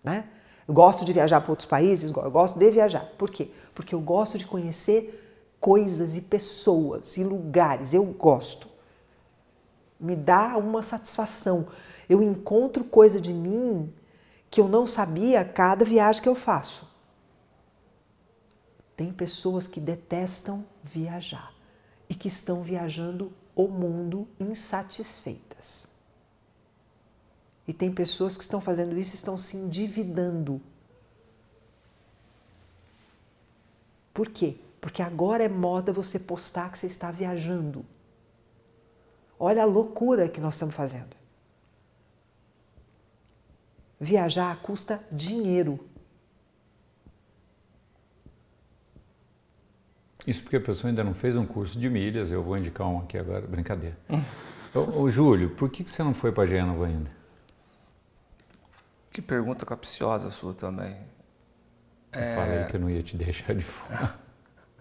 [0.03, 0.26] Né?
[0.67, 3.11] Eu gosto de viajar para outros países, eu gosto de viajar.
[3.17, 3.51] Por quê?
[3.76, 5.19] Porque eu gosto de conhecer
[5.59, 7.93] coisas e pessoas e lugares.
[7.93, 8.67] Eu gosto.
[9.99, 11.67] Me dá uma satisfação.
[12.09, 13.91] Eu encontro coisa de mim
[14.49, 16.92] que eu não sabia a cada viagem que eu faço.
[18.95, 21.53] Tem pessoas que detestam viajar
[22.07, 25.87] e que estão viajando o mundo insatisfeitas.
[27.67, 30.61] E tem pessoas que estão fazendo isso e estão se endividando.
[34.13, 34.57] Por quê?
[34.79, 37.85] Porque agora é moda você postar que você está viajando.
[39.39, 41.15] Olha a loucura que nós estamos fazendo.
[43.99, 45.79] Viajar custa dinheiro.
[50.26, 52.99] Isso porque a pessoa ainda não fez um curso de milhas, eu vou indicar um
[52.99, 53.97] aqui agora, brincadeira.
[54.74, 57.11] ô, ô, Júlio, por que, que você não foi para Genova ainda?
[59.11, 60.95] Que pergunta capciosa sua também.
[62.11, 62.36] Eu é...
[62.36, 64.15] falei que eu não ia te deixar de fora.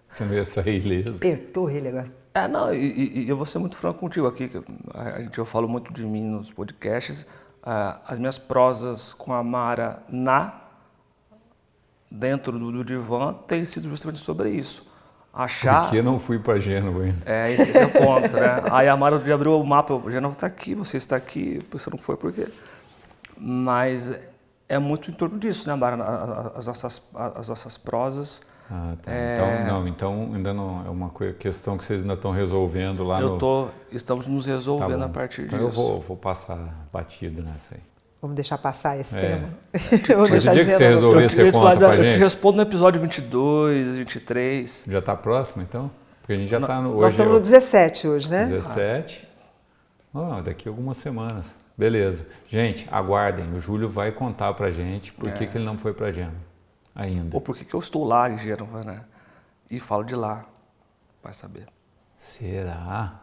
[0.07, 1.17] Você não ia sair ileso.
[1.17, 2.11] Apertou ele agora.
[2.35, 4.63] É, não, e, e, eu vou ser muito franco contigo aqui, que
[4.93, 7.23] a gente, eu falo muito de mim nos podcasts.
[7.63, 10.61] Uh, as minhas prosas com a Mara na
[12.11, 14.85] dentro do, do divã tem sido justamente sobre isso.
[15.33, 15.81] Achar.
[15.83, 17.17] Por que não fui para Gênova ainda?
[17.25, 18.61] É, esse, é o ponto, né?
[18.71, 21.97] Aí a Mara já abriu o mapa, Gênova está aqui, você está aqui, você não
[21.97, 22.47] foi por quê?
[23.35, 24.13] Mas
[24.69, 26.51] é muito em torno disso, né, Mara?
[26.55, 28.43] As nossas, as nossas prosas.
[28.69, 29.11] Ah, tá.
[29.11, 29.35] É...
[29.35, 33.31] Então, não, então ainda não é uma questão que vocês ainda estão resolvendo lá Eu
[33.31, 33.37] no...
[33.39, 35.81] tô, estamos nos resolvendo tá a partir então disso.
[35.81, 37.81] Eu vou, vou passar batido nessa aí.
[38.23, 39.19] Vamos deixar passar esse É.
[39.19, 39.49] tema.
[39.73, 42.19] Mas Vamos o deixar dia que você resolver, eu, você conta pra eu te gente?
[42.19, 44.85] respondo no episódio 22, 23.
[44.87, 45.91] Já está próximo, então?
[46.21, 46.93] Porque a gente já está no...
[46.93, 48.45] Nós Hoje estamos é no o 17 hoje, né?
[48.45, 49.27] 17.
[50.15, 51.53] Ah, daqui a algumas semanas.
[51.77, 52.25] Beleza.
[52.47, 53.51] Gente, aguardem.
[53.53, 55.47] O Júlio vai contar pra gente por que, É.
[55.47, 56.37] que ele não foi pra Gênova
[56.95, 57.35] ainda.
[57.35, 59.01] Ou por que que eu estou lá em Gênova, né?
[59.69, 60.45] E falo de lá.
[61.21, 61.65] Vai saber.
[62.17, 63.19] Será?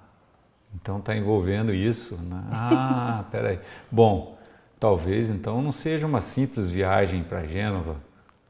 [0.74, 2.16] Então está envolvendo isso?
[2.16, 2.42] né?
[2.53, 3.59] Ah, peraí.
[3.90, 4.36] Bom,
[4.81, 7.97] talvez então não seja uma simples viagem para Gênova.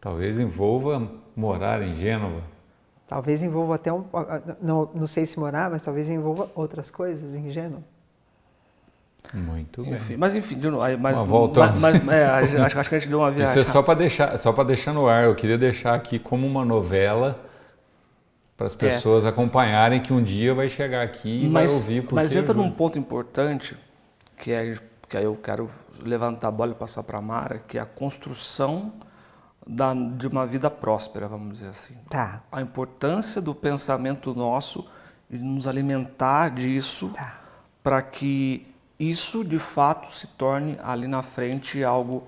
[0.01, 2.41] Talvez envolva morar em Gênova.
[3.07, 4.05] Talvez envolva até um.
[4.63, 7.83] Não, não sei se morar, mas talvez envolva outras coisas em Gênova.
[9.35, 9.95] Muito bem.
[9.95, 11.79] Enfim, mas enfim, de novo, mas, Mas voltando.
[11.79, 13.53] mas, mas, é, acho, acho que a gente deu uma viagem.
[13.61, 15.25] Isso é só para deixar, só para deixar no ar.
[15.25, 17.39] Eu queria deixar aqui como uma novela
[18.57, 22.15] para as pessoas acompanharem que um dia vai chegar aqui e mas, vai ouvir porque
[22.15, 23.77] mas entra num ponto importante
[24.37, 24.77] que é
[25.09, 25.69] que aí eu quero
[26.05, 28.93] levantar a bola e passar para a Mara, que é a construção
[29.67, 31.95] da, de uma vida próspera, vamos dizer assim.
[32.09, 34.87] Tá, A importância do pensamento nosso
[35.31, 37.41] e de nos alimentar disso tá.
[37.83, 38.67] para que
[38.99, 42.25] isso de fato se torne ali na frente algo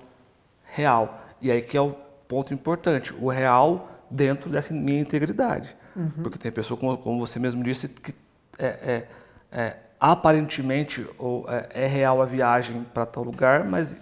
[0.65, 1.21] real.
[1.41, 1.93] E aí que é o
[2.29, 5.77] ponto importante, o real dentro dessa minha integridade.
[6.23, 8.15] Porque tem pessoa, como, como você mesmo disse, que
[8.59, 9.09] é, é-
[9.55, 13.95] é, aparentemente ou é, é real a viagem para tal lugar, mas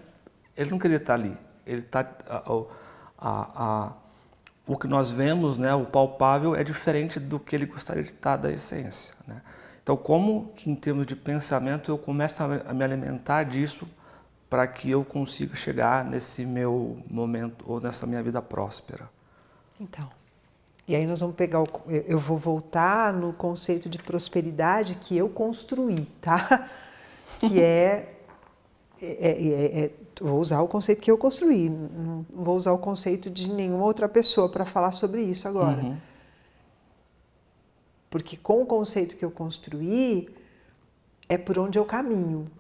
[0.57, 1.37] ele não queria estar ali.
[1.67, 2.43] Ele tá, a-
[3.19, 3.93] a- a-
[4.67, 8.39] o que nós vemos, né, o palpável, é diferente do que ele gostaria de estar
[8.39, 9.15] da essência.
[9.27, 9.43] Né?
[9.83, 13.87] Então, como que em termos de pensamento eu começo a me- a me alimentar disso
[14.49, 19.07] para que eu consiga chegar nesse meu momento ou nessa minha vida próspera?
[19.79, 20.09] Então.
[20.89, 21.67] E aí nós vamos pegar o.
[22.07, 26.69] Eu vou voltar no conceito de prosperidade que eu construí, tá?
[27.41, 28.17] Que é.
[29.01, 32.79] é- é- é- vou usar o conceito que eu construí, não não vou usar o
[32.79, 35.83] conceito de nenhuma outra pessoa para falar sobre isso agora.
[35.83, 35.97] Uhum.
[38.11, 40.29] Porque com o conceito que eu construí,
[41.29, 42.51] é por onde eu caminho.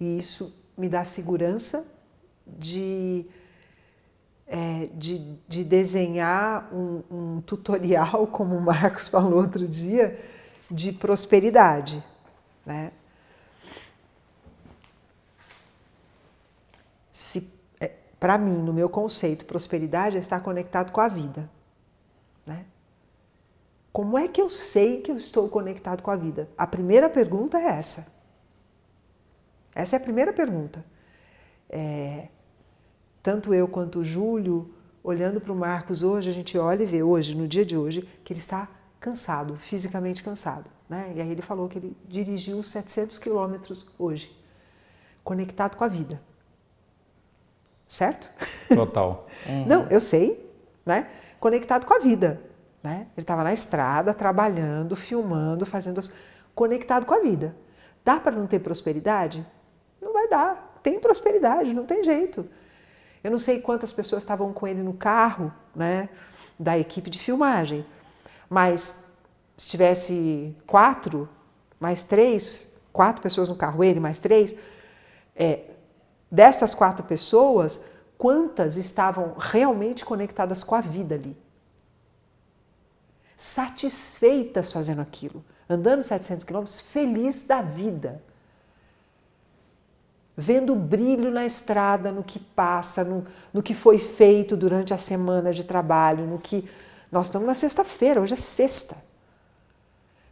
[0.00, 1.86] E isso me dá segurança
[2.46, 3.26] de,
[4.52, 10.18] é, de, de desenhar um, um tutorial, como o Marcos falou outro dia,
[10.68, 12.04] de prosperidade.
[12.66, 12.90] Né?
[17.12, 17.48] Se,
[18.18, 21.48] Para mim, no meu conceito, prosperidade é estar conectado com a vida.
[22.44, 22.64] Né?
[23.92, 26.48] Como é que eu sei que eu estou conectado com a vida?
[26.58, 28.12] A primeira pergunta é essa.
[29.72, 30.84] Essa é a primeira pergunta.
[31.68, 32.28] É,
[33.22, 37.02] tanto eu quanto o Júlio, olhando para o Marcos hoje, a gente olha e vê
[37.02, 38.68] hoje, no dia de hoje, que ele está
[38.98, 40.70] cansado, fisicamente cansado.
[40.88, 41.12] Né?
[41.16, 44.36] E aí ele falou que ele dirigiu 700 quilômetros hoje,
[45.24, 46.20] conectado com a vida.
[47.86, 48.30] Certo?
[48.68, 49.26] Total.
[49.66, 50.48] Não, eu sei,
[50.84, 51.08] né?
[51.40, 52.40] Conectado com a vida,
[52.82, 53.06] né?
[53.16, 56.12] Ele estava na estrada, trabalhando, filmando, fazendo as...
[56.54, 57.56] conectado com a vida.
[58.04, 59.44] Dá para não ter prosperidade?
[60.00, 60.78] Não vai dar.
[60.82, 62.48] Tem prosperidade, não tem jeito.
[63.22, 66.08] Eu não sei quantas pessoas estavam com ele no carro, né?
[66.58, 67.84] Da equipe de filmagem,
[68.48, 69.06] mas
[69.56, 71.28] se tivesse quatro,
[71.78, 74.54] mais três, quatro pessoas no carro, ele mais três,
[75.36, 75.70] é,
[76.30, 77.80] dessas quatro pessoas,
[78.16, 81.36] quantas estavam realmente conectadas com a vida ali?
[83.36, 88.22] Satisfeitas fazendo aquilo, andando 700 quilômetros, feliz da vida.
[90.40, 94.96] Vendo o brilho na estrada, no que passa, no, no que foi feito durante a
[94.96, 96.66] semana de trabalho, no que.
[97.12, 98.96] Nós estamos na sexta-feira, hoje é sexta.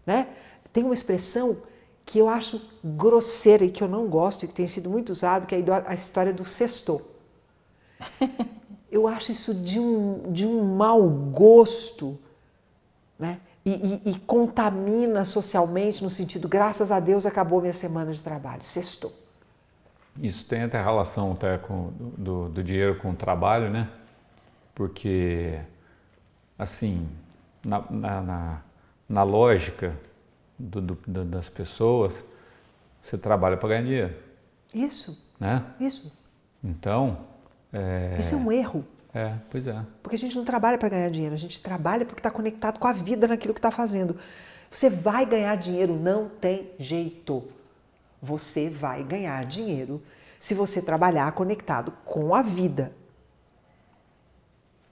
[0.06, 0.28] Né?
[0.72, 1.58] Tem uma expressão
[2.06, 5.46] que eu acho grosseira e que eu não gosto e que tem sido muito usado,
[5.46, 7.02] que é a história do sexto.
[8.90, 12.18] Eu acho isso de um, de um mau gosto,
[13.18, 13.38] né?
[13.62, 13.72] E,
[14.06, 19.12] e, e, contamina socialmente no sentido, graças a Deus acabou minha semana de trabalho, sextou.
[20.20, 23.88] Isso tem até relação até com, do, do dinheiro com o trabalho, né?
[24.74, 25.58] Porque,
[26.58, 27.08] assim,
[27.64, 28.62] na, na, na,
[29.08, 29.96] na lógica
[30.58, 32.24] do, do, das pessoas,
[33.00, 34.14] você trabalha para ganhar dinheiro.
[34.74, 35.24] Isso.
[35.38, 35.64] Né?
[35.78, 36.12] Isso.
[36.62, 37.18] Então.
[37.72, 38.16] É...
[38.18, 38.84] Isso é um erro.
[39.14, 39.84] É, pois é.
[40.02, 42.86] Porque a gente não trabalha para ganhar dinheiro, a gente trabalha porque está conectado com
[42.86, 44.16] a vida naquilo que está fazendo.
[44.70, 47.42] Você vai ganhar dinheiro, não tem jeito.
[48.22, 50.02] Você vai ganhar dinheiro
[50.38, 52.92] se você trabalhar conectado com a vida.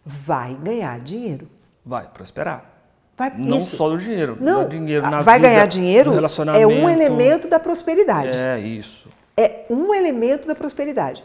[0.04, 1.48] Vai ganhar dinheiro.
[1.84, 2.76] Vai prosperar.
[3.16, 3.76] Vai, não isso.
[3.76, 4.36] só do dinheiro.
[4.40, 6.12] Não, do dinheiro na vai vida, ganhar dinheiro
[6.54, 8.36] é um elemento da prosperidade.
[8.36, 9.08] É isso.
[9.36, 11.24] É um elemento da prosperidade.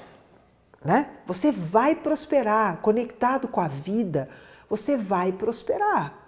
[0.83, 1.07] Né?
[1.27, 4.29] Você vai prosperar, conectado com a vida,
[4.69, 6.20] você vai prosperar.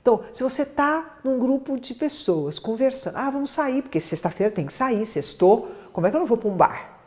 [0.00, 4.66] Então, se você está num grupo de pessoas conversando, ah, vamos sair, porque sexta-feira tem
[4.66, 6.98] que sair, sextou, como é que eu não vou para um bar?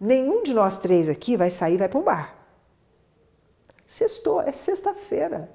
[0.00, 2.34] Nenhum de nós três aqui vai sair e vai para um bar.
[3.86, 5.48] Sextou, é sexta-feira.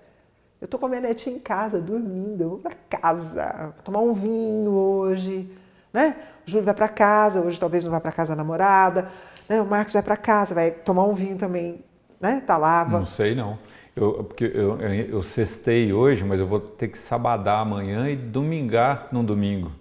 [0.61, 3.99] Eu estou com a minha netinha em casa, dormindo, eu vou para casa, vou tomar
[3.99, 5.51] um vinho hoje,
[5.91, 6.15] né?
[6.47, 9.09] O Júlio vai para casa, hoje talvez não vá para casa da namorada,
[9.49, 9.61] né?
[9.61, 11.83] O Marcos vai para casa, vai tomar um vinho também,
[12.21, 12.41] né?
[12.45, 12.85] Tá lá.
[12.85, 13.59] Não sei não.
[13.97, 18.15] Eu, porque eu, eu, eu cestei hoje, mas eu vou ter que sabadar amanhã e
[18.15, 19.71] domingar no domingo.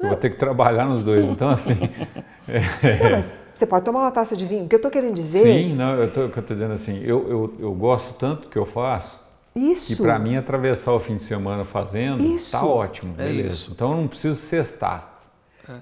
[0.00, 1.26] Eu vou ter que trabalhar nos dois.
[1.26, 1.74] Então, assim.
[2.48, 2.60] é...
[3.04, 4.64] Não, mas você pode tomar uma taça de vinho.
[4.64, 5.42] O que eu estou querendo dizer.
[5.42, 7.02] Sim, não, eu estou dizendo assim.
[7.02, 9.18] Eu, eu, eu gosto tanto que eu faço.
[9.54, 9.92] Isso.
[9.92, 12.52] E para mim, atravessar o fim de semana fazendo, isso.
[12.52, 13.48] tá ótimo, É beleza.
[13.48, 13.70] isso.
[13.72, 15.20] Então eu não preciso cestar.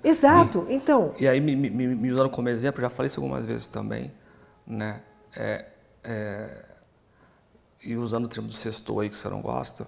[0.03, 0.65] Exato.
[0.69, 1.15] Então.
[1.19, 4.13] E aí, me, me, me usando como exemplo, já falei isso algumas vezes também,
[4.67, 5.01] né?
[5.37, 5.65] É,
[6.05, 6.65] é,
[7.85, 9.87] e usando o termo do sextou aí que você não gosta,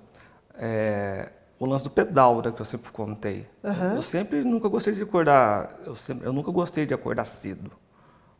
[0.54, 3.48] é, o lance do pedal, né, que eu sempre contei.
[3.64, 3.94] Aham.
[3.94, 7.70] Eu sempre nunca gostei de acordar, eu, sempre, eu nunca gostei de acordar cedo,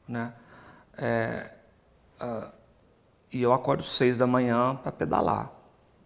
[0.07, 0.35] né?
[0.99, 1.51] É,
[2.21, 2.51] ah,
[3.33, 5.53] e eu acordo seis da manhã para pedalar,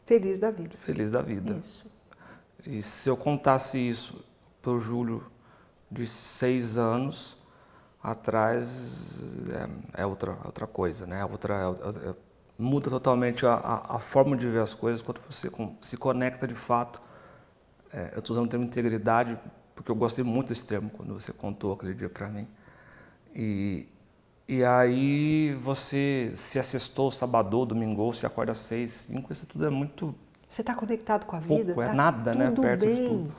[0.07, 0.77] Feliz da vida.
[0.79, 1.55] feliz da vida.
[1.55, 1.91] Isso.
[2.67, 4.25] E se eu contasse isso
[4.61, 5.25] para o Júlio
[5.91, 7.37] de seis anos
[8.03, 9.21] atrás,
[9.95, 11.25] é, é outra, é outra coisa, né?
[11.25, 12.15] Outra, é- é-
[12.61, 16.47] muda totalmente a, a, a forma de ver as coisas quando você com- se conecta
[16.47, 17.01] de fato.
[17.93, 19.39] É, eu estou usando o termo integridade
[19.75, 22.49] porque eu gostei muito desse termo quando você contou aquele dia para mim.
[23.35, 23.89] E,
[24.49, 29.71] e aí você se assestou, sabadou, domingou, se acorda às seis, cinco, isso tudo é
[29.71, 30.15] muito
[30.49, 31.81] Você está conectado com a Pouco, vida?
[31.83, 33.07] é tá nada, né, tudo perto de bem.
[33.07, 33.35] tudo.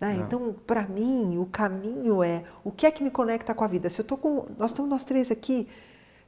[0.00, 0.16] Né?
[0.16, 3.88] Então, para mim, o caminho é o que é que me conecta com a vida.
[3.88, 5.66] Se eu tô com, nós estamos nós três aqui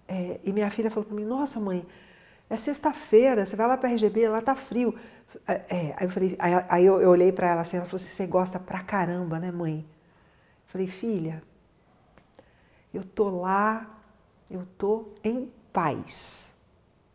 [0.08, 1.86] é, e minha filha falou para mim: Nossa, mãe,
[2.50, 4.94] é sexta-feira, você vai lá para a RGB, lá tá frio.
[5.46, 7.96] É, é, aí eu falei, aí, aí eu, eu olhei para ela assim, ela falou
[7.96, 9.80] assim: Você gosta pra caramba, né, mãe?
[10.66, 11.42] Eu falei, filha,
[12.92, 13.98] eu tô lá,
[14.50, 16.54] eu tô em paz,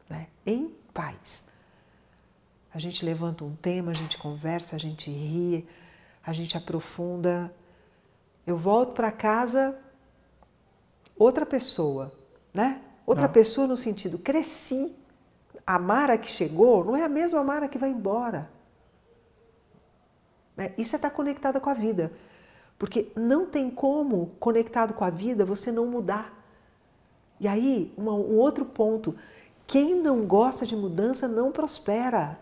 [0.10, 0.28] né?
[0.46, 1.50] Em paz.
[2.74, 5.68] A gente levanta um tema, a gente conversa, a gente ri,
[6.26, 7.54] a gente aprofunda.
[8.46, 9.78] Eu volto para casa
[11.18, 12.12] outra pessoa,
[12.54, 12.82] né?
[13.06, 13.30] Outra Ah.
[13.30, 14.96] pessoa no sentido, cresci.
[15.66, 18.50] A Mara que chegou não é a mesma Mara que vai embora.
[20.56, 20.74] Né?
[20.78, 22.12] Isso é estar conectada com a vida.
[22.78, 26.34] Porque não tem como, conectado com a vida, você não mudar.
[27.40, 29.16] E aí, uma- um outro ponto:
[29.66, 32.40] quem não gosta de mudança não prospera.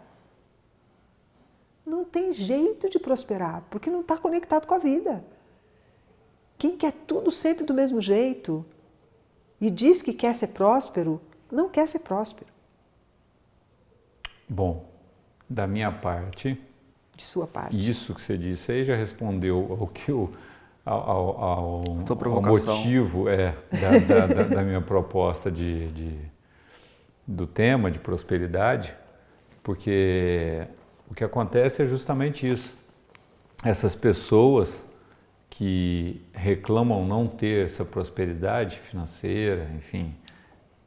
[1.85, 5.23] Não tem jeito de prosperar, porque não está conectado com a vida.
[6.57, 8.63] Quem quer tudo sempre do mesmo jeito
[9.59, 11.19] e diz que quer ser próspero,
[11.51, 12.50] não quer ser próspero,
[14.53, 14.85] Bom,
[15.49, 16.59] da minha parte,
[17.15, 17.77] de sua parte.
[17.89, 20.29] isso que você disse aí já respondeu ao que eu,
[20.85, 21.83] ao, ao, ao-
[22.77, 26.19] motivo é, da, da- da- da minha proposta de, de-
[27.25, 28.93] do tema de prosperidade,
[29.63, 30.67] porque
[31.09, 32.75] o que acontece é justamente isso.
[33.63, 34.85] Essas pessoas
[35.49, 40.15] que reclamam não ter essa prosperidade financeira, enfim,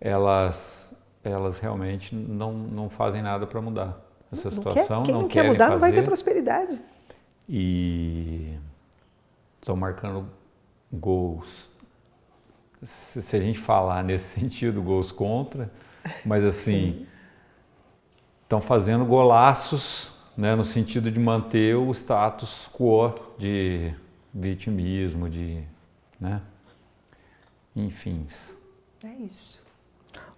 [0.00, 0.94] elas,
[1.24, 3.98] elas realmente não, não fazem nada para mudar
[4.32, 5.02] essa Não quer- situação.
[5.02, 6.78] quem não, quer querem mudar não vai ter fazer prosperidade.
[7.48, 8.56] e
[9.60, 10.28] estão marcando
[10.92, 11.70] gols.
[12.82, 15.70] Se, se a gente falar nesse sentido, gols contra,
[16.24, 17.06] mas assim,
[18.42, 23.94] estão fazendo golaços né, no sentido de manter o status quo de
[24.34, 25.62] vitimismo, de.
[26.20, 26.42] Né,
[27.74, 28.26] enfim.
[29.02, 29.63] É isso.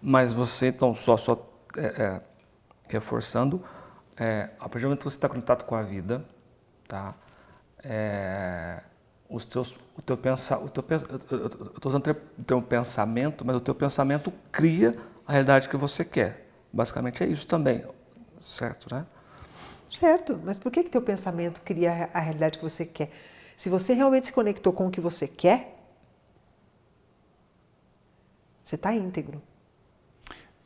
[0.00, 2.20] Mas você, então, só, só é, é,
[2.88, 3.62] reforçando,
[4.16, 6.24] é, a partir do momento que você está em contato com a vida,
[6.88, 7.14] tá?
[7.82, 8.82] É,
[9.28, 10.84] os teus, o teu pensa, o teu,
[11.30, 16.04] eu estou usando o teu pensamento, mas o teu pensamento cria a realidade que você
[16.04, 16.48] quer.
[16.72, 17.84] Basicamente é isso também,
[18.40, 19.04] certo, né?
[19.90, 23.10] Certo, mas por que que teu pensamento cria a realidade que você quer?
[23.56, 25.74] Se você realmente se conectou com o que você quer,
[28.62, 29.40] você está íntegro.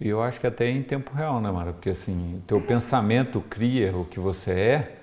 [0.01, 1.72] E eu acho que até em tempo real, né, Mara?
[1.74, 4.96] Porque assim, o teu pensamento cria o que você é.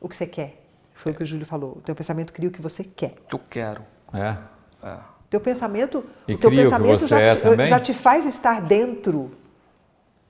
[0.00, 0.62] O que você quer.
[0.94, 1.72] Foi o que o Júlio falou.
[1.72, 3.14] O teu pensamento cria o que você quer.
[3.24, 3.82] O que eu quero.
[4.14, 4.38] É.
[4.82, 4.96] É.
[5.28, 7.66] Teu pensamento, E o teu cria o que pensamento você já, é te, também?
[7.66, 9.32] já te faz estar dentro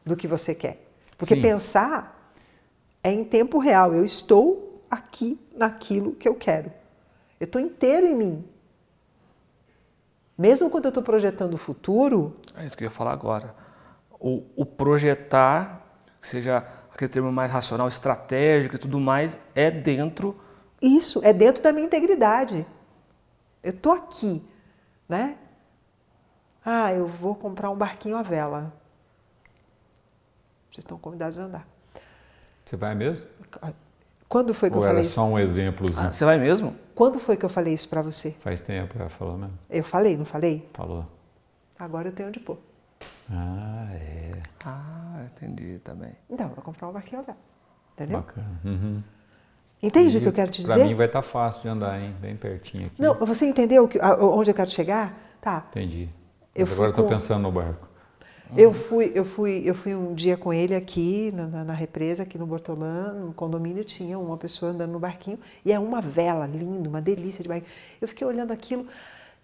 [0.04, 0.84] do que você quer.
[1.16, 1.42] Porque Sim.
[1.42, 2.32] pensar
[3.04, 3.94] é em tempo real.
[3.94, 6.72] Eu estou aqui naquilo que eu quero.
[7.38, 8.44] Eu estou inteiro em mim.
[10.36, 13.54] Mesmo quando eu estou projetando o futuro, É isso que eu ia falar agora.
[14.18, 15.82] O, o projetar,
[16.20, 20.38] que seja aquele termo mais racional, estratégico e tudo mais, é dentro.
[20.80, 22.66] isso é dentro da minha integridade.
[23.62, 24.42] Eu estou aqui,
[25.08, 25.36] né?
[26.64, 28.72] Ah, eu vou comprar um barquinho à vela.
[30.70, 31.68] Vocês estão convidados a andar.
[32.64, 33.24] Você vai mesmo?
[34.28, 35.14] Quando foi que Ou eu era falei isso?
[35.14, 36.08] só um exemplozinho?
[36.08, 36.74] Ah, você vai mesmo?
[36.94, 38.32] Quando foi que eu falei isso para você?
[38.40, 39.56] Faz tempo, ela falou mesmo.
[39.70, 40.68] Eu falei, não falei?
[40.72, 41.06] Falou.
[41.78, 42.58] Agora eu tenho onde pôr.
[43.30, 44.32] Ah, é.
[44.64, 46.12] Ah, entendi também.
[46.30, 47.36] Então, vou comprar um barquinho vela.
[47.94, 48.18] Entendeu?
[48.18, 48.60] Bacana.
[48.64, 49.02] Uhum.
[49.82, 50.86] Entende o E que eu quero te Pra dizer?
[50.88, 52.14] mim vai estar fácil de andar, hein?
[52.20, 53.00] Bem pertinho aqui.
[53.00, 55.14] Não, você entendeu o que- a- onde eu quero chegar?
[55.40, 55.66] Tá.
[55.70, 56.08] Entendi.
[56.54, 57.86] Eu Mas agora eu tô com- pensando no barco.
[58.56, 62.22] Eu fui, eu fui, eu fui um dia com ele aqui na, na- na represa,
[62.22, 66.46] aqui no Bortolã, no condomínio tinha uma pessoa andando no barquinho e é uma vela
[66.46, 67.70] linda, uma delícia de barquinho.
[68.00, 68.86] Eu fiquei olhando aquilo,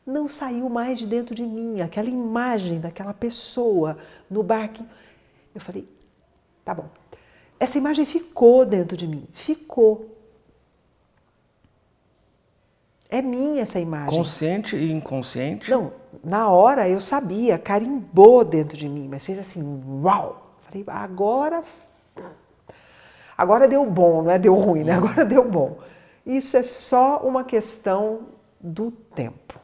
[0.07, 3.97] não saiu mais de dentro de mim, aquela imagem daquela pessoa
[4.29, 4.89] no barquinho.
[5.55, 5.87] Eu falei,
[6.65, 6.89] tá bom.
[7.59, 10.17] Essa imagem ficou dentro de mim, ficou.
[13.09, 14.19] É minha essa imagem.
[14.19, 15.71] Consciente e inconsciente.
[15.71, 15.93] Não,
[16.25, 19.63] na hora eu sabia, carimbou dentro de mim, mas fez assim,
[20.03, 20.57] uau!
[20.63, 21.63] Falei, agora.
[23.37, 24.93] Agora deu bom, não é deu ruim, né?
[24.95, 25.79] Agora deu bom.
[26.25, 28.29] Isso é só uma questão
[28.61, 29.62] do tempo.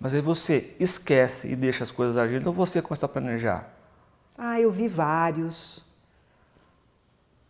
[0.00, 3.68] Mas aí você esquece e deixa as coisas agirem, então você começa a planejar.
[4.36, 5.84] Ah, eu vi vários.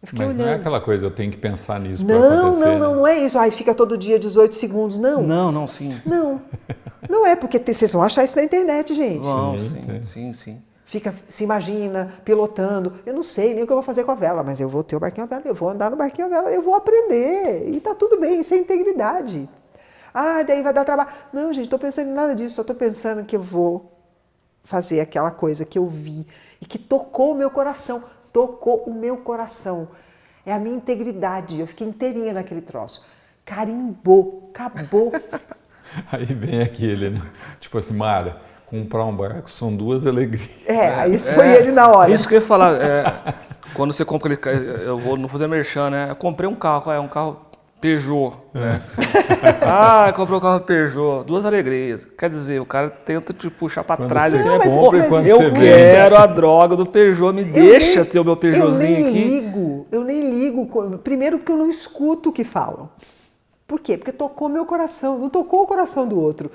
[0.03, 0.61] Eu Mas não é olhando.
[0.61, 2.65] aquela coisa, eu tenho que pensar nisso para Não, acontecer.
[2.65, 2.79] não, né?
[2.79, 3.37] não, não é isso.
[3.39, 4.97] Ai, fica todo dia 18 segundos.
[4.97, 6.01] Não, Não, não, sim.
[6.07, 6.41] não.
[7.09, 9.27] Não é, porque te- vocês vão achar isso na internet, gente.
[9.27, 10.63] Não, Sim, sim, sim, sim.
[10.87, 12.95] fica, se imagina pilotando.
[13.05, 14.83] Eu não sei nem o que eu vou fazer com a vela, mas eu vou
[14.85, 17.69] ter o barquinho à vela, eu vou andar no barquinho à vela, eu vou aprender.
[17.69, 19.49] E tá tudo bem, isso é integridade.
[20.13, 21.11] Ah, daí vai dar trabalho.
[21.33, 23.93] Não, gente, estou pensando em nada disso, só estou pensando que eu vou
[24.65, 26.27] fazer aquela coisa que eu vi
[26.61, 28.05] e que tocou o meu coração.
[28.33, 29.89] Tocou o meu coração.
[30.45, 31.61] É a minha integridade.
[31.61, 33.05] Eu fiquei inteirinha naquele troço.
[33.45, 35.13] Carimbou, acabou.
[36.13, 37.23] Aí vem aquele, né?
[37.61, 40.49] Tipo assim, Mara, comprar um barco são duas alegrias.
[40.67, 42.13] É, isso foi ele na hora.
[42.13, 42.81] Isso que eu ia falar.
[42.81, 43.35] é,
[43.75, 44.87] quando você compra aquele.
[44.87, 46.11] Eu vou não fazer merchan, né?
[46.11, 47.01] Eu comprei um carro, qual é?
[47.01, 47.48] Um carro
[47.81, 48.33] Peugeot.
[48.53, 48.83] Né?
[48.87, 49.03] Assim.
[49.62, 51.24] ah, comprei um carro Peugeot.
[51.24, 52.05] Duas alegrias.
[52.18, 55.09] Quer dizer, o cara tenta te puxar pra Quando trás você assim, Não, mas- compra
[55.09, 55.64] quando eu você vende.
[55.64, 59.18] quero a droga do Peugeot, me deixa nem- ter o meu Eu Peugeotzinho nem aqui.
[59.24, 60.66] ligo, eu nem ligo.
[60.99, 62.89] Primeiro porque eu não escuto o que falam.
[63.66, 63.97] Por quê?
[63.99, 66.51] Porque tocou meu coração, não tocou o coração do outro.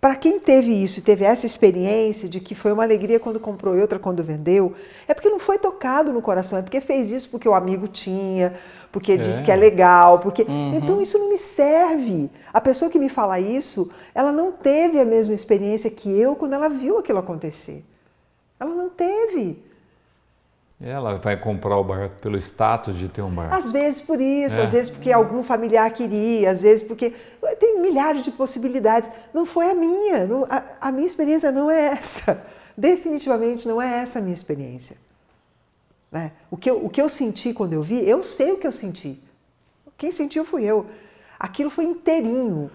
[0.00, 3.80] Para quem teve isso teve essa experiência de que foi uma alegria quando comprou e
[3.80, 4.72] outra quando vendeu,
[5.08, 8.52] é porque não foi tocado no coração, é porque fez isso porque o amigo tinha,
[8.92, 10.46] porque disse que é legal, porque
[10.76, 12.30] então isso não me serve.
[12.52, 16.52] A pessoa que me fala isso, ela não teve a mesma experiência que eu quando
[16.52, 17.84] ela viu aquilo acontecer.
[18.60, 19.67] Ela não teve.
[20.80, 23.52] Ela vai comprar o barco pelo status de ter um barco.
[23.52, 24.62] Às vezes por isso, É.
[24.62, 27.12] às vezes porque algum familiar queria, às vezes porque.
[27.58, 29.10] Tem milhares de possibilidades.
[29.34, 30.24] Não foi a minha.
[30.26, 32.44] não- a, a minha experiência não é essa.
[32.78, 34.96] Definitivamente não é essa a minha experiência.
[36.12, 36.30] Né?
[36.48, 38.72] O, que eu, o que eu senti quando eu vi, eu sei o que eu
[38.72, 39.20] senti.
[39.96, 40.86] Quem sentiu fui eu.
[41.40, 42.70] Aquilo foi inteirinho.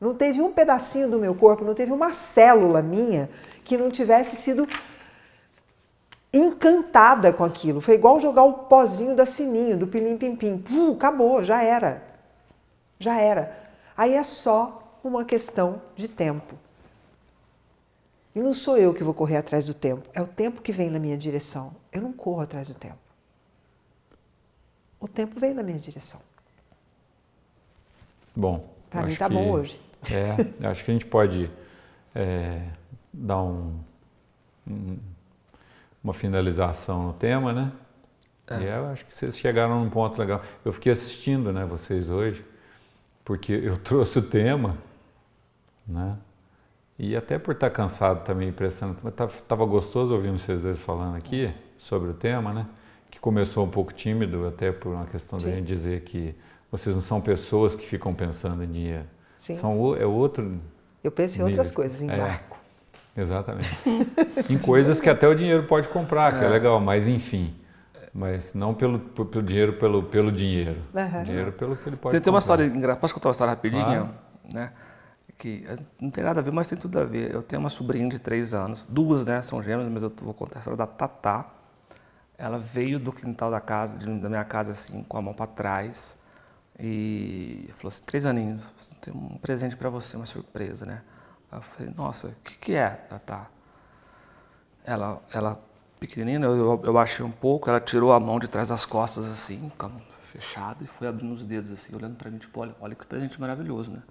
[0.00, 3.28] Não teve um pedacinho do meu corpo, não teve uma célula minha
[3.64, 4.66] que não tivesse sido
[6.32, 7.80] encantada com aquilo.
[7.80, 10.62] Foi igual jogar o pozinho da sininho, do pilim-pim-pim.
[10.94, 12.02] Acabou, já era.
[12.98, 13.70] Já era.
[13.96, 16.54] Aí é só uma questão de tempo.
[18.34, 20.88] E não sou eu que vou correr atrás do tempo, é o tempo que vem
[20.88, 21.74] na minha direção.
[21.92, 22.96] Eu não corro atrás do tempo.
[24.98, 26.20] O tempo vem na minha direção.
[28.34, 28.64] Bom.
[28.88, 29.78] Pra eu mim tá que- bom hoje.
[30.10, 31.50] É, acho que a gente pode
[32.14, 32.62] é,
[33.12, 33.78] dar um,
[34.66, 34.98] um-
[36.02, 37.72] uma finalização no tema, né?
[38.60, 40.42] E eu acho que vocês chegaram num ponto legal.
[40.64, 42.44] Eu fiquei assistindo, né, vocês hoje,
[43.24, 44.76] porque eu trouxe o tema,
[45.86, 46.16] né?
[46.98, 51.16] E até por estar cansado também prestando, mas tava, tava gostoso ouvindo vocês dois falando
[51.16, 52.66] aqui sobre o tema, né?
[53.10, 55.54] Que começou um pouco tímido, até por uma questão da Sim.
[55.56, 56.34] gente dizer que
[56.70, 59.06] vocês não são pessoas que ficam pensando em dinheiro.
[59.38, 59.56] Sim.
[59.56, 60.60] São, é outro
[61.02, 61.74] Eu penso em outras nível.
[61.76, 62.16] coisas, em É.
[62.16, 62.58] barco.
[63.16, 63.68] Exatamente.
[64.48, 67.54] em coisas que até o dinheiro pode comprar, que é, é legal, mas enfim.
[68.12, 70.80] Mas não pelo, pelo dinheiro, pelo, pelo dinheiro.
[70.94, 71.22] Uhum.
[71.22, 73.00] Dinheiro pelo que ele pode Tem, tem uma história engraçada.
[73.00, 74.10] Posso contar uma história rapidinho?
[74.52, 74.70] Né?
[75.38, 77.32] Que eh, não tem nada a ver, mas tem tudo a ver.
[77.32, 78.86] Eu tenho uma sobrinha de três anos.
[78.88, 79.40] Duas, né?
[79.40, 81.46] São gêmeas, mas eu vou contar a história da Tatá.
[82.36, 86.16] Ela veio do quintal da casa, da minha casa, assim, com a mão para trás.
[86.78, 91.02] E falou assim, três aninhos, tem um presente para você, uma surpresa, né?
[91.52, 93.46] Eu falei, nossa, o que, que é, Tatá?
[94.84, 95.60] Ela, ela
[96.00, 99.70] pequenininha, eu, eu achei um pouco, ela tirou a mão de trás das costas, assim,
[99.78, 102.74] com a mão fechada, e foi abrindo os dedos, assim, olhando para mim, tipo, olha,
[102.80, 104.02] olha que presente maravilhoso, né?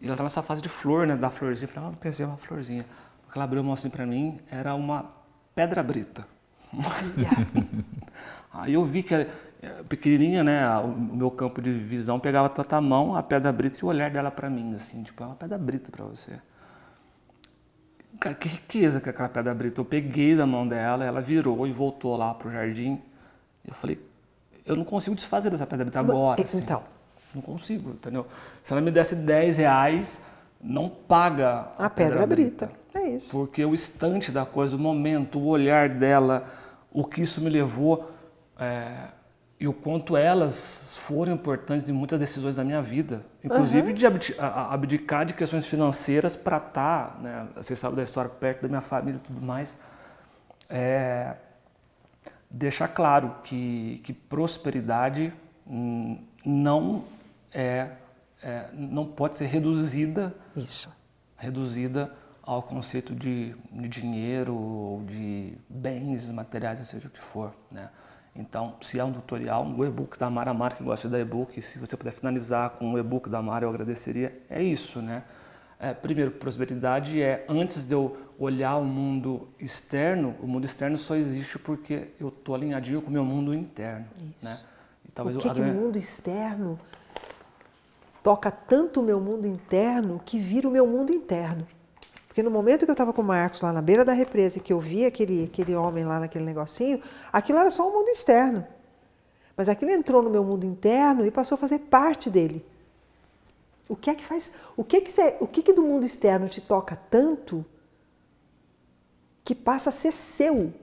[0.00, 1.68] E ela tá nessa fase de flor, né, da florzinha.
[1.68, 2.84] Eu falei, ah, pensei, uma florzinha.
[3.26, 5.06] O que ela abriu a mão assim para mim era uma
[5.54, 6.26] pedra brita.
[8.52, 9.30] Aí eu vi que é,
[9.88, 13.88] pequenininha, né, o meu campo de visão pegava tanta mão, a pedra brita e o
[13.88, 16.32] olhar dela para mim, assim, tipo, é uma pedra brita para você.
[18.20, 19.80] Cara, que riqueza que aquela pedra brita.
[19.80, 23.00] Eu peguei da mão dela, ela virou e voltou lá pro jardim.
[23.66, 24.00] Eu falei,
[24.64, 26.42] eu não consigo desfazer dessa pedra brita agora.
[26.42, 26.58] Assim.
[26.58, 26.82] Então.
[27.34, 28.26] Não consigo, entendeu?
[28.62, 30.24] Se ela me desse 10 reais,
[30.60, 32.66] não paga a, a pedra, pedra brita.
[32.66, 32.98] brita.
[32.98, 33.30] É isso.
[33.30, 36.48] Porque o instante da coisa, o momento, o olhar dela,
[36.90, 38.10] o que isso me levou
[38.58, 39.08] é,
[39.58, 43.94] e o quanto elas foram importantes em muitas decisões da minha vida, inclusive uhum.
[43.94, 44.06] de
[44.38, 48.82] abdicar de questões financeiras para estar, tá, né, vocês sabem da história, perto da minha
[48.82, 49.80] família e tudo mais,
[50.68, 51.36] é,
[52.50, 55.32] deixar claro que, que prosperidade
[56.44, 57.04] não
[57.52, 57.88] é,
[58.42, 60.94] é, não pode ser reduzida, Isso.
[61.36, 67.88] reduzida ao conceito de, de dinheiro ou de bens materiais, seja o que for, né?
[68.38, 71.78] Então, se é um tutorial, um e-book da Mara, Mara que gosta da e-book, se
[71.78, 74.40] você puder finalizar com um e-book da Mara, eu agradeceria.
[74.48, 75.22] É isso, né?
[75.78, 81.14] É, primeiro, prosperidade é, antes de eu olhar o mundo externo, o mundo externo só
[81.14, 84.44] existe porque eu estou alinhadinho com o meu mundo interno, isso.
[84.44, 84.58] né?
[85.04, 85.54] E talvez o que, eu...
[85.54, 86.78] que o mundo externo
[88.22, 91.66] toca tanto o meu mundo interno que vira o meu mundo interno?
[92.36, 94.60] Porque no momento que eu estava com o Marcos lá na beira da represa e
[94.60, 97.00] que eu vi aquele, aquele homem lá naquele negocinho,
[97.32, 98.66] aquilo era só um mundo externo.
[99.56, 102.62] Mas aquilo entrou no meu mundo interno e passou a fazer parte dele.
[103.88, 104.52] O que é que faz?
[104.76, 107.64] O que que, você, o que, que do mundo externo te toca tanto
[109.42, 110.74] que passa a ser seu?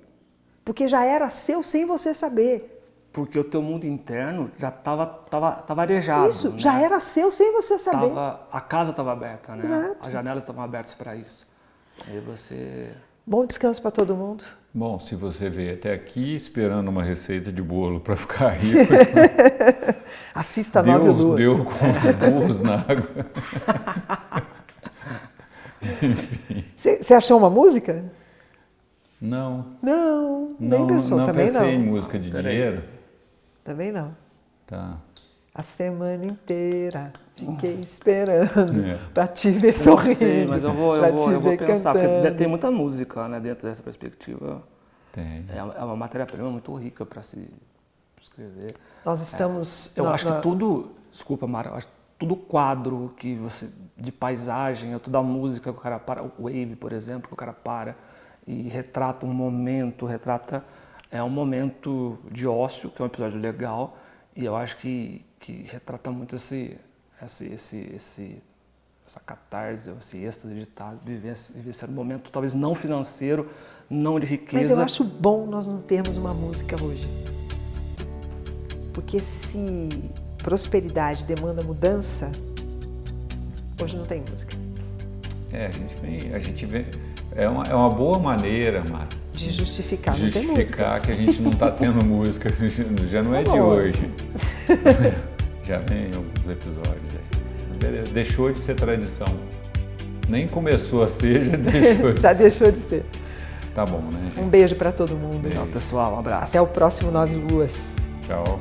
[0.66, 2.73] Porque já era seu sem você saber.
[3.14, 6.30] Porque o teu mundo interno já estava tava, tava arejado.
[6.30, 6.58] Isso, né?
[6.58, 8.08] já era seu sem você saber.
[8.08, 9.64] Tava, a casa estava aberta, né?
[9.64, 9.98] Exato.
[10.02, 11.48] As janelas estavam abertas para isso.
[12.08, 12.90] Aí você.
[13.26, 14.44] Bom descanso para todo mundo.
[14.74, 18.92] Bom, se você veio até aqui esperando uma receita de bolo para ficar rico,
[20.34, 21.38] assista a Nove Luas.
[21.38, 23.28] Deu com os burros na água.
[26.76, 28.04] Você achou uma música?
[29.22, 29.68] Não.
[29.82, 31.70] Não, nem não, pensou, não também não.
[31.70, 32.84] em música de dinheiro.
[33.64, 34.16] Também não.
[34.68, 34.98] Tá.
[35.56, 38.98] A semana inteira fiquei esperando é.
[39.14, 40.16] para te ver sorrindo.
[40.16, 42.22] Sei, mas eu vou, eu vou, eu vou pensar, cantando.
[42.22, 44.64] porque tem muita música né, dentro dessa perspectiva.
[45.12, 45.46] Tem.
[45.50, 47.48] É, é uma matéria-prima muito rica para se
[48.20, 48.76] escrever.
[49.06, 49.96] Nós estamos.
[49.96, 53.70] É, eu na, acho que tudo, desculpa, Mara, eu acho que tudo quadro que você
[53.96, 57.38] de paisagem, toda a música que o cara para, o wave, por exemplo, que o
[57.38, 57.96] cara para
[58.48, 60.64] e retrata um momento, retrata
[61.14, 63.96] é um momento de ócio, que é um episódio legal,
[64.36, 66.76] e eu acho que, que retrata muito esse,
[67.22, 68.42] esse, esse, esse
[69.06, 73.50] essa catarse, esse êxtase de estar vivenciando um momento talvez não financeiro,
[73.88, 74.70] não de riqueza.
[74.70, 77.08] Mas eu acho bom nós não termos uma música hoje.
[78.92, 79.90] Porque se
[80.38, 82.32] prosperidade demanda mudança,
[83.80, 84.56] hoje não tem música.
[85.52, 86.86] É, a gente vem, a gente vem,
[87.36, 90.56] é uma, é uma boa maneira, Mara, de justificar, não tem música.
[90.62, 92.50] Justificar que a gente não está tendo música,
[93.10, 94.12] já não é tá de hoje.
[95.66, 97.78] já vem alguns episódios aí.
[97.80, 98.12] Beleza.
[98.12, 99.28] Deixou de ser tradição.
[100.30, 102.38] Nem começou a ser, já deixou de Já ser.
[102.44, 103.06] deixou de ser.
[103.76, 104.32] Tá bom, né?
[104.36, 104.40] Gente?
[104.40, 105.40] Um beijo para todo mundo.
[105.40, 105.58] Beijo.
[105.58, 106.14] Tchau, pessoal.
[106.16, 106.46] Um abraço.
[106.50, 107.96] Até o próximo Nove Luas.
[108.28, 108.60] Tchau.